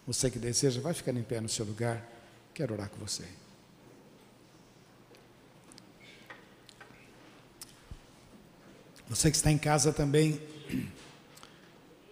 Você 0.05 0.29
que 0.29 0.39
deseja, 0.39 0.81
vai 0.81 0.93
ficar 0.93 1.15
em 1.15 1.23
pé 1.23 1.39
no 1.39 1.49
seu 1.49 1.65
lugar. 1.65 2.05
Quero 2.53 2.73
orar 2.73 2.89
com 2.89 2.97
você. 2.97 3.25
Você 9.07 9.29
que 9.29 9.35
está 9.35 9.51
em 9.51 9.57
casa 9.57 9.91
também, 9.91 10.41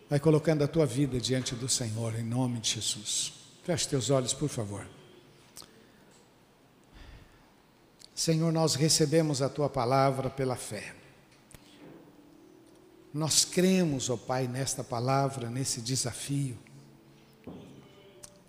vai 0.10 0.20
colocando 0.20 0.64
a 0.64 0.68
tua 0.68 0.86
vida 0.86 1.20
diante 1.20 1.56
do 1.56 1.70
Senhor, 1.70 2.14
em 2.16 2.24
nome 2.24 2.60
de 2.60 2.72
Jesus. 2.72 3.34
Feche 3.64 3.88
teus 3.88 4.10
olhos, 4.10 4.34
por 4.34 4.50
favor. 4.50 4.86
Senhor, 8.14 8.52
nós 8.52 8.76
recebemos 8.76 9.42
a 9.42 9.48
tua 9.48 9.70
palavra 9.70 10.30
pela 10.30 10.58
fé. 10.58 10.99
Nós 13.13 13.43
cremos, 13.43 14.10
ó 14.10 14.17
Pai, 14.17 14.48
nesta 14.48 14.84
palavra, 14.84 15.50
nesse 15.50 15.82
desafio. 15.82 16.58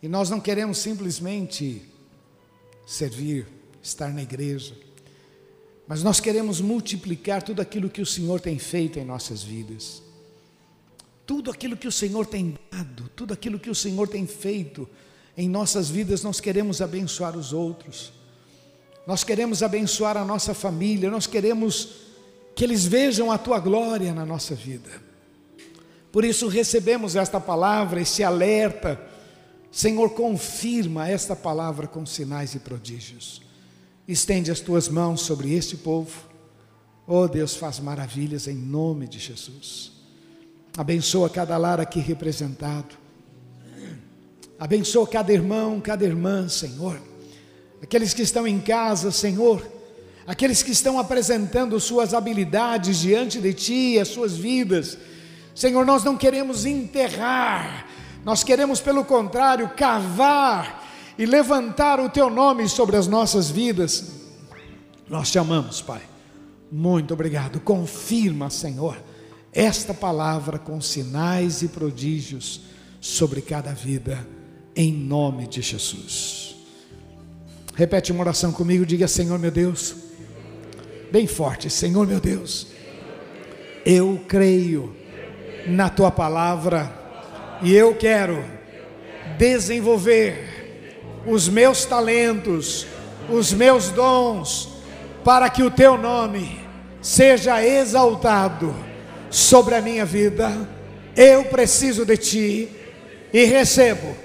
E 0.02 0.08
nós 0.08 0.30
não 0.30 0.40
queremos 0.40 0.78
simplesmente 0.78 1.88
servir, 2.86 3.46
estar 3.82 4.12
na 4.12 4.22
igreja, 4.22 4.76
mas 5.86 6.02
nós 6.02 6.20
queremos 6.20 6.60
multiplicar 6.60 7.42
tudo 7.42 7.60
aquilo 7.60 7.90
que 7.90 8.00
o 8.00 8.06
Senhor 8.06 8.40
tem 8.40 8.58
feito 8.58 8.98
em 8.98 9.04
nossas 9.04 9.42
vidas. 9.42 10.02
Tudo 11.26 11.50
aquilo 11.50 11.76
que 11.76 11.88
o 11.88 11.92
Senhor 11.92 12.26
tem 12.26 12.58
dado, 12.70 13.10
tudo 13.16 13.32
aquilo 13.32 13.58
que 13.58 13.70
o 13.70 13.74
Senhor 13.74 14.08
tem 14.08 14.26
feito 14.26 14.88
em 15.36 15.48
nossas 15.48 15.88
vidas, 15.88 16.22
nós 16.22 16.40
queremos 16.40 16.80
abençoar 16.80 17.36
os 17.36 17.52
outros. 17.52 18.12
Nós 19.06 19.24
queremos 19.24 19.62
abençoar 19.62 20.16
a 20.16 20.24
nossa 20.24 20.54
família, 20.54 21.10
nós 21.10 21.26
queremos 21.26 22.09
que 22.54 22.64
eles 22.64 22.84
vejam 22.84 23.30
a 23.30 23.38
tua 23.38 23.58
glória 23.58 24.12
na 24.12 24.26
nossa 24.26 24.54
vida. 24.54 24.90
Por 26.12 26.24
isso 26.24 26.48
recebemos 26.48 27.16
esta 27.16 27.40
palavra, 27.40 28.00
esse 28.00 28.22
alerta. 28.22 29.00
Senhor, 29.70 30.10
confirma 30.10 31.08
esta 31.08 31.36
palavra 31.36 31.86
com 31.86 32.04
sinais 32.04 32.54
e 32.54 32.58
prodígios. 32.58 33.42
Estende 34.06 34.50
as 34.50 34.60
tuas 34.60 34.88
mãos 34.88 35.20
sobre 35.20 35.54
este 35.54 35.76
povo. 35.76 36.28
Oh 37.06 37.28
Deus, 37.28 37.54
faz 37.54 37.78
maravilhas 37.78 38.48
em 38.48 38.56
nome 38.56 39.06
de 39.06 39.18
Jesus. 39.18 39.92
Abençoa 40.76 41.30
cada 41.30 41.56
lar 41.56 41.80
aqui 41.80 42.00
representado. 42.00 42.96
Abençoa 44.58 45.06
cada 45.06 45.32
irmão, 45.32 45.80
cada 45.80 46.04
irmã, 46.04 46.48
Senhor. 46.48 47.00
Aqueles 47.80 48.12
que 48.12 48.22
estão 48.22 48.46
em 48.46 48.60
casa, 48.60 49.10
Senhor 49.10 49.79
aqueles 50.30 50.62
que 50.62 50.70
estão 50.70 50.96
apresentando 50.96 51.80
suas 51.80 52.14
habilidades 52.14 53.00
diante 53.00 53.40
de 53.40 53.52
Ti, 53.52 53.98
as 53.98 54.06
suas 54.06 54.36
vidas. 54.36 54.96
Senhor, 55.56 55.84
nós 55.84 56.04
não 56.04 56.16
queremos 56.16 56.64
enterrar, 56.64 57.88
nós 58.24 58.44
queremos, 58.44 58.80
pelo 58.80 59.04
contrário, 59.04 59.68
cavar 59.70 60.88
e 61.18 61.26
levantar 61.26 61.98
o 61.98 62.08
Teu 62.08 62.30
nome 62.30 62.68
sobre 62.68 62.96
as 62.96 63.08
nossas 63.08 63.50
vidas. 63.50 64.12
Nós 65.08 65.32
te 65.32 65.38
amamos, 65.40 65.82
Pai. 65.82 66.02
Muito 66.70 67.12
obrigado. 67.12 67.58
Confirma, 67.58 68.50
Senhor, 68.50 69.02
esta 69.52 69.92
palavra 69.92 70.60
com 70.60 70.80
sinais 70.80 71.60
e 71.60 71.66
prodígios 71.66 72.60
sobre 73.00 73.42
cada 73.42 73.72
vida, 73.72 74.24
em 74.76 74.92
nome 74.92 75.48
de 75.48 75.60
Jesus. 75.60 76.54
Repete 77.74 78.12
uma 78.12 78.20
oração 78.20 78.52
comigo, 78.52 78.86
diga: 78.86 79.08
Senhor 79.08 79.36
meu 79.36 79.50
Deus 79.50 80.08
bem 81.10 81.26
forte: 81.26 81.68
Senhor 81.70 82.06
meu 82.06 82.20
Deus, 82.20 82.68
eu 83.84 84.20
creio 84.28 84.94
na 85.66 85.88
tua 85.88 86.10
palavra 86.10 86.92
e 87.62 87.74
eu 87.74 87.94
quero 87.94 88.42
desenvolver 89.38 91.22
os 91.26 91.48
meus 91.48 91.84
talentos, 91.84 92.86
os 93.28 93.52
meus 93.52 93.90
dons, 93.90 94.68
para 95.24 95.50
que 95.50 95.62
o 95.62 95.70
teu 95.70 95.98
nome 95.98 96.60
seja 97.00 97.64
exaltado 97.64 98.74
sobre 99.30 99.74
a 99.74 99.82
minha 99.82 100.04
vida. 100.04 100.68
Eu 101.16 101.44
preciso 101.44 102.04
de 102.04 102.16
ti 102.16 102.68
e 103.32 103.44
recebo 103.44 104.16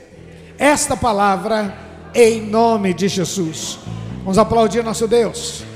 esta 0.58 0.96
palavra 0.96 1.78
em 2.14 2.42
nome 2.42 2.94
de 2.94 3.08
Jesus. 3.08 3.80
Vamos 4.20 4.38
aplaudir 4.38 4.84
nosso 4.84 5.08
Deus. 5.08 5.75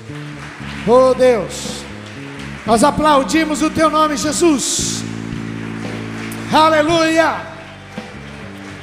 Oh 0.92 1.14
Deus, 1.14 1.84
nós 2.66 2.84
aplaudimos 2.84 3.62
o 3.62 3.70
teu 3.70 3.92
nome, 3.92 4.18
Jesus. 4.18 5.04
Aleluia. 6.52 7.46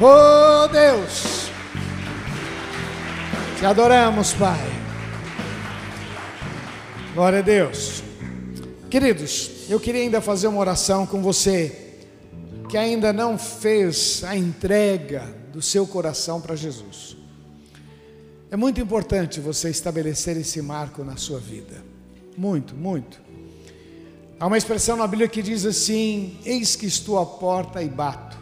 Oh 0.00 0.68
Deus, 0.68 1.50
te 3.58 3.66
adoramos, 3.66 4.32
Pai. 4.34 4.60
Glória 7.12 7.40
a 7.40 7.42
Deus. 7.42 8.04
Queridos, 8.88 9.68
eu 9.68 9.80
queria 9.80 10.02
ainda 10.02 10.20
fazer 10.20 10.46
uma 10.46 10.60
oração 10.60 11.06
com 11.06 11.20
você 11.20 11.96
que 12.68 12.78
ainda 12.78 13.12
não 13.12 13.36
fez 13.36 14.22
a 14.22 14.36
entrega 14.36 15.24
do 15.52 15.60
seu 15.60 15.84
coração 15.84 16.40
para 16.40 16.54
Jesus. 16.54 17.16
É 18.48 18.56
muito 18.56 18.80
importante 18.80 19.40
você 19.40 19.70
estabelecer 19.70 20.36
esse 20.36 20.62
marco 20.62 21.02
na 21.02 21.16
sua 21.16 21.40
vida. 21.40 21.85
Muito, 22.36 22.74
muito. 22.74 23.20
Há 24.38 24.46
uma 24.46 24.58
expressão 24.58 24.96
na 24.96 25.06
Bíblia 25.06 25.28
que 25.28 25.42
diz 25.42 25.64
assim: 25.64 26.36
Eis 26.44 26.76
que 26.76 26.86
estou 26.86 27.18
à 27.18 27.24
porta 27.24 27.82
e 27.82 27.88
bato. 27.88 28.36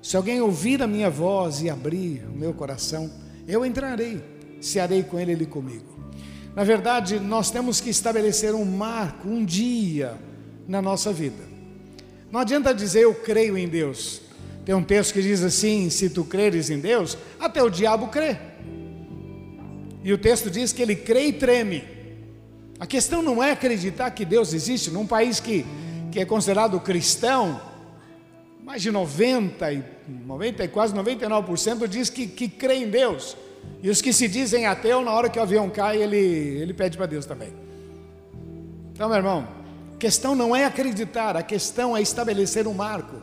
Se 0.00 0.16
alguém 0.16 0.40
ouvir 0.40 0.82
a 0.82 0.86
minha 0.86 1.10
voz 1.10 1.62
e 1.62 1.68
abrir 1.68 2.24
o 2.28 2.36
meu 2.36 2.52
coração, 2.52 3.10
eu 3.48 3.64
entrarei, 3.64 4.22
se 4.60 4.78
arei 4.78 5.02
com 5.02 5.18
ele, 5.18 5.32
ele 5.32 5.46
comigo. 5.46 5.94
Na 6.54 6.62
verdade, 6.62 7.18
nós 7.18 7.50
temos 7.50 7.80
que 7.80 7.90
estabelecer 7.90 8.54
um 8.54 8.64
marco, 8.64 9.28
um 9.28 9.44
dia 9.44 10.14
na 10.68 10.80
nossa 10.80 11.12
vida. 11.12 11.42
Não 12.30 12.40
adianta 12.40 12.72
dizer 12.74 13.00
eu 13.00 13.14
creio 13.14 13.58
em 13.58 13.66
Deus. 13.66 14.20
Tem 14.64 14.74
um 14.74 14.84
texto 14.84 15.14
que 15.14 15.22
diz 15.22 15.42
assim: 15.42 15.90
se 15.90 16.08
tu 16.08 16.24
creres 16.24 16.70
em 16.70 16.78
Deus, 16.78 17.18
até 17.40 17.62
o 17.62 17.68
diabo 17.68 18.08
crê. 18.08 18.36
E 20.04 20.12
o 20.12 20.18
texto 20.18 20.50
diz 20.50 20.72
que 20.72 20.82
ele 20.82 20.94
crê 20.94 21.26
e 21.26 21.32
treme. 21.32 21.93
A 22.78 22.86
questão 22.86 23.22
não 23.22 23.42
é 23.42 23.52
acreditar 23.52 24.10
que 24.10 24.24
Deus 24.24 24.52
existe 24.52 24.90
num 24.90 25.06
país 25.06 25.38
que, 25.38 25.64
que 26.10 26.20
é 26.20 26.24
considerado 26.24 26.78
cristão, 26.80 27.60
mais 28.62 28.82
de 28.82 28.90
90, 28.90 29.72
e 29.72 29.84
90 30.08 30.64
e 30.64 30.68
quase 30.68 30.94
99% 30.94 31.86
diz 31.86 32.10
que, 32.10 32.26
que 32.26 32.48
crê 32.48 32.76
em 32.76 32.88
Deus. 32.88 33.36
E 33.82 33.90
os 33.90 34.00
que 34.00 34.12
se 34.12 34.26
dizem 34.26 34.66
ateu, 34.66 35.02
na 35.02 35.12
hora 35.12 35.28
que 35.28 35.38
o 35.38 35.42
avião 35.42 35.68
cai, 35.70 36.02
ele, 36.02 36.16
ele 36.16 36.74
pede 36.74 36.96
para 36.96 37.06
Deus 37.06 37.26
também. 37.26 37.52
Então, 38.92 39.08
meu 39.08 39.18
irmão, 39.18 39.46
a 39.94 39.98
questão 39.98 40.34
não 40.34 40.54
é 40.54 40.64
acreditar, 40.64 41.36
a 41.36 41.42
questão 41.42 41.96
é 41.96 42.00
estabelecer 42.00 42.66
um 42.66 42.74
marco 42.74 43.16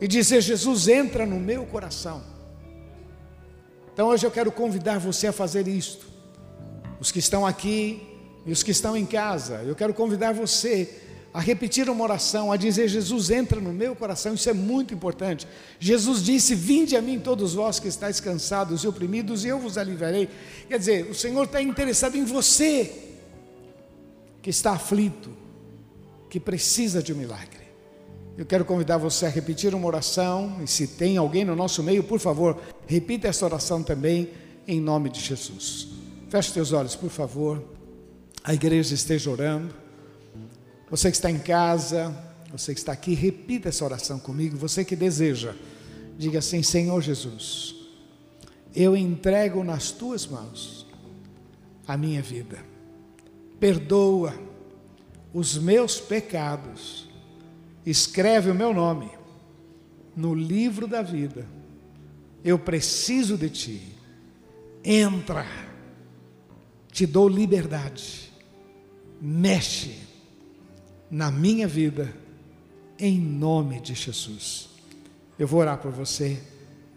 e 0.00 0.08
dizer: 0.08 0.40
Jesus 0.40 0.88
entra 0.88 1.24
no 1.24 1.38
meu 1.38 1.64
coração. 1.66 2.22
Então, 3.92 4.08
hoje 4.08 4.26
eu 4.26 4.30
quero 4.30 4.50
convidar 4.52 4.98
você 4.98 5.28
a 5.28 5.32
fazer 5.32 5.66
isto. 5.68 6.06
Os 7.00 7.12
que 7.12 7.18
estão 7.18 7.46
aqui, 7.46 8.15
e 8.46 8.52
os 8.52 8.62
que 8.62 8.70
estão 8.70 8.96
em 8.96 9.04
casa, 9.04 9.64
eu 9.66 9.74
quero 9.74 9.92
convidar 9.92 10.32
você 10.32 11.02
a 11.34 11.40
repetir 11.40 11.90
uma 11.90 12.04
oração, 12.04 12.52
a 12.52 12.56
dizer: 12.56 12.86
Jesus 12.86 13.28
entra 13.28 13.60
no 13.60 13.72
meu 13.72 13.96
coração, 13.96 14.34
isso 14.34 14.48
é 14.48 14.52
muito 14.52 14.94
importante. 14.94 15.48
Jesus 15.80 16.22
disse: 16.22 16.54
Vinde 16.54 16.96
a 16.96 17.02
mim, 17.02 17.18
todos 17.18 17.54
vós 17.54 17.80
que 17.80 17.88
estáis 17.88 18.20
cansados 18.20 18.84
e 18.84 18.88
oprimidos, 18.88 19.44
e 19.44 19.48
eu 19.48 19.58
vos 19.58 19.76
aliviarei. 19.76 20.30
Quer 20.68 20.78
dizer, 20.78 21.10
o 21.10 21.14
Senhor 21.14 21.42
está 21.42 21.60
interessado 21.60 22.16
em 22.16 22.24
você, 22.24 22.90
que 24.40 24.48
está 24.48 24.72
aflito, 24.72 25.30
que 26.30 26.38
precisa 26.38 27.02
de 27.02 27.12
um 27.12 27.16
milagre. 27.16 27.66
Eu 28.38 28.46
quero 28.46 28.64
convidar 28.64 28.96
você 28.96 29.26
a 29.26 29.28
repetir 29.28 29.74
uma 29.74 29.88
oração, 29.88 30.60
e 30.62 30.68
se 30.68 30.86
tem 30.86 31.16
alguém 31.16 31.44
no 31.44 31.56
nosso 31.56 31.82
meio, 31.82 32.04
por 32.04 32.20
favor, 32.20 32.58
repita 32.86 33.26
essa 33.26 33.44
oração 33.44 33.82
também, 33.82 34.30
em 34.68 34.80
nome 34.80 35.10
de 35.10 35.20
Jesus. 35.20 35.88
Feche 36.28 36.52
teus 36.52 36.72
olhos, 36.72 36.94
por 36.94 37.10
favor 37.10 37.76
a 38.46 38.54
igreja 38.54 38.94
esteja 38.94 39.28
orando. 39.28 39.74
Você 40.88 41.10
que 41.10 41.16
está 41.16 41.28
em 41.28 41.38
casa, 41.38 42.16
você 42.52 42.72
que 42.72 42.78
está 42.78 42.92
aqui, 42.92 43.12
repita 43.12 43.68
essa 43.70 43.84
oração 43.84 44.20
comigo. 44.20 44.56
Você 44.56 44.84
que 44.84 44.94
deseja, 44.94 45.52
diga 46.16 46.38
assim: 46.38 46.62
Senhor 46.62 47.02
Jesus, 47.02 47.74
eu 48.72 48.96
entrego 48.96 49.64
nas 49.64 49.90
tuas 49.90 50.28
mãos 50.28 50.86
a 51.88 51.96
minha 51.96 52.22
vida. 52.22 52.64
Perdoa 53.58 54.32
os 55.34 55.58
meus 55.58 55.98
pecados. 55.98 57.08
Escreve 57.84 58.48
o 58.48 58.54
meu 58.54 58.72
nome 58.72 59.10
no 60.14 60.32
livro 60.32 60.86
da 60.86 61.02
vida. 61.02 61.48
Eu 62.44 62.60
preciso 62.60 63.36
de 63.36 63.50
ti. 63.50 63.82
Entra. 64.84 65.46
Te 66.92 67.06
dou 67.06 67.28
liberdade 67.28 68.25
mexe 69.20 69.94
na 71.10 71.30
minha 71.30 71.66
vida, 71.66 72.12
em 72.98 73.18
nome 73.18 73.80
de 73.80 73.94
Jesus. 73.94 74.68
Eu 75.38 75.46
vou 75.46 75.60
orar 75.60 75.78
por 75.78 75.92
você. 75.92 76.38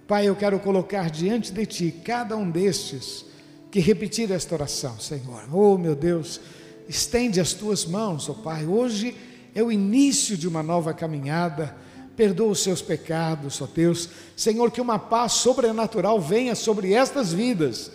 Pai, 0.08 0.28
eu 0.28 0.36
quero 0.36 0.60
colocar 0.60 1.10
diante 1.10 1.52
de 1.52 1.66
Ti 1.66 1.96
cada 2.04 2.36
um 2.36 2.50
destes 2.50 3.26
que 3.70 3.80
repetir 3.80 4.32
esta 4.32 4.56
oração, 4.56 5.00
Senhor. 5.00 5.44
Oh, 5.54 5.78
meu 5.78 5.96
Deus, 5.96 6.40
estende 6.88 7.40
as 7.40 7.54
Tuas 7.54 7.86
mãos, 7.86 8.28
oh, 8.28 8.34
Pai. 8.34 8.66
Hoje 8.66 9.16
é 9.54 9.62
o 9.62 9.72
início 9.72 10.36
de 10.38 10.48
uma 10.48 10.64
nova 10.64 10.94
caminhada. 10.94 11.76
Perdoa 12.16 12.52
os 12.52 12.60
seus 12.64 12.82
pecados, 12.82 13.62
ó 13.62 13.68
Deus. 13.68 14.10
Senhor, 14.36 14.72
que 14.72 14.82
uma 14.82 14.98
paz 14.98 15.34
sobrenatural 15.34 16.20
venha 16.20 16.56
sobre 16.56 16.94
estas 16.94 17.32
vidas. 17.32 17.92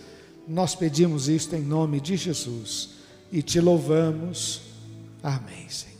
Nós 0.47 0.73
pedimos 0.73 1.27
isto 1.27 1.55
em 1.55 1.61
nome 1.61 1.99
de 1.99 2.15
Jesus 2.15 2.94
e 3.35 3.41
te 3.41 3.59
louvamos. 3.59 4.61
Amém, 5.21 5.67
Senhor. 5.67 5.94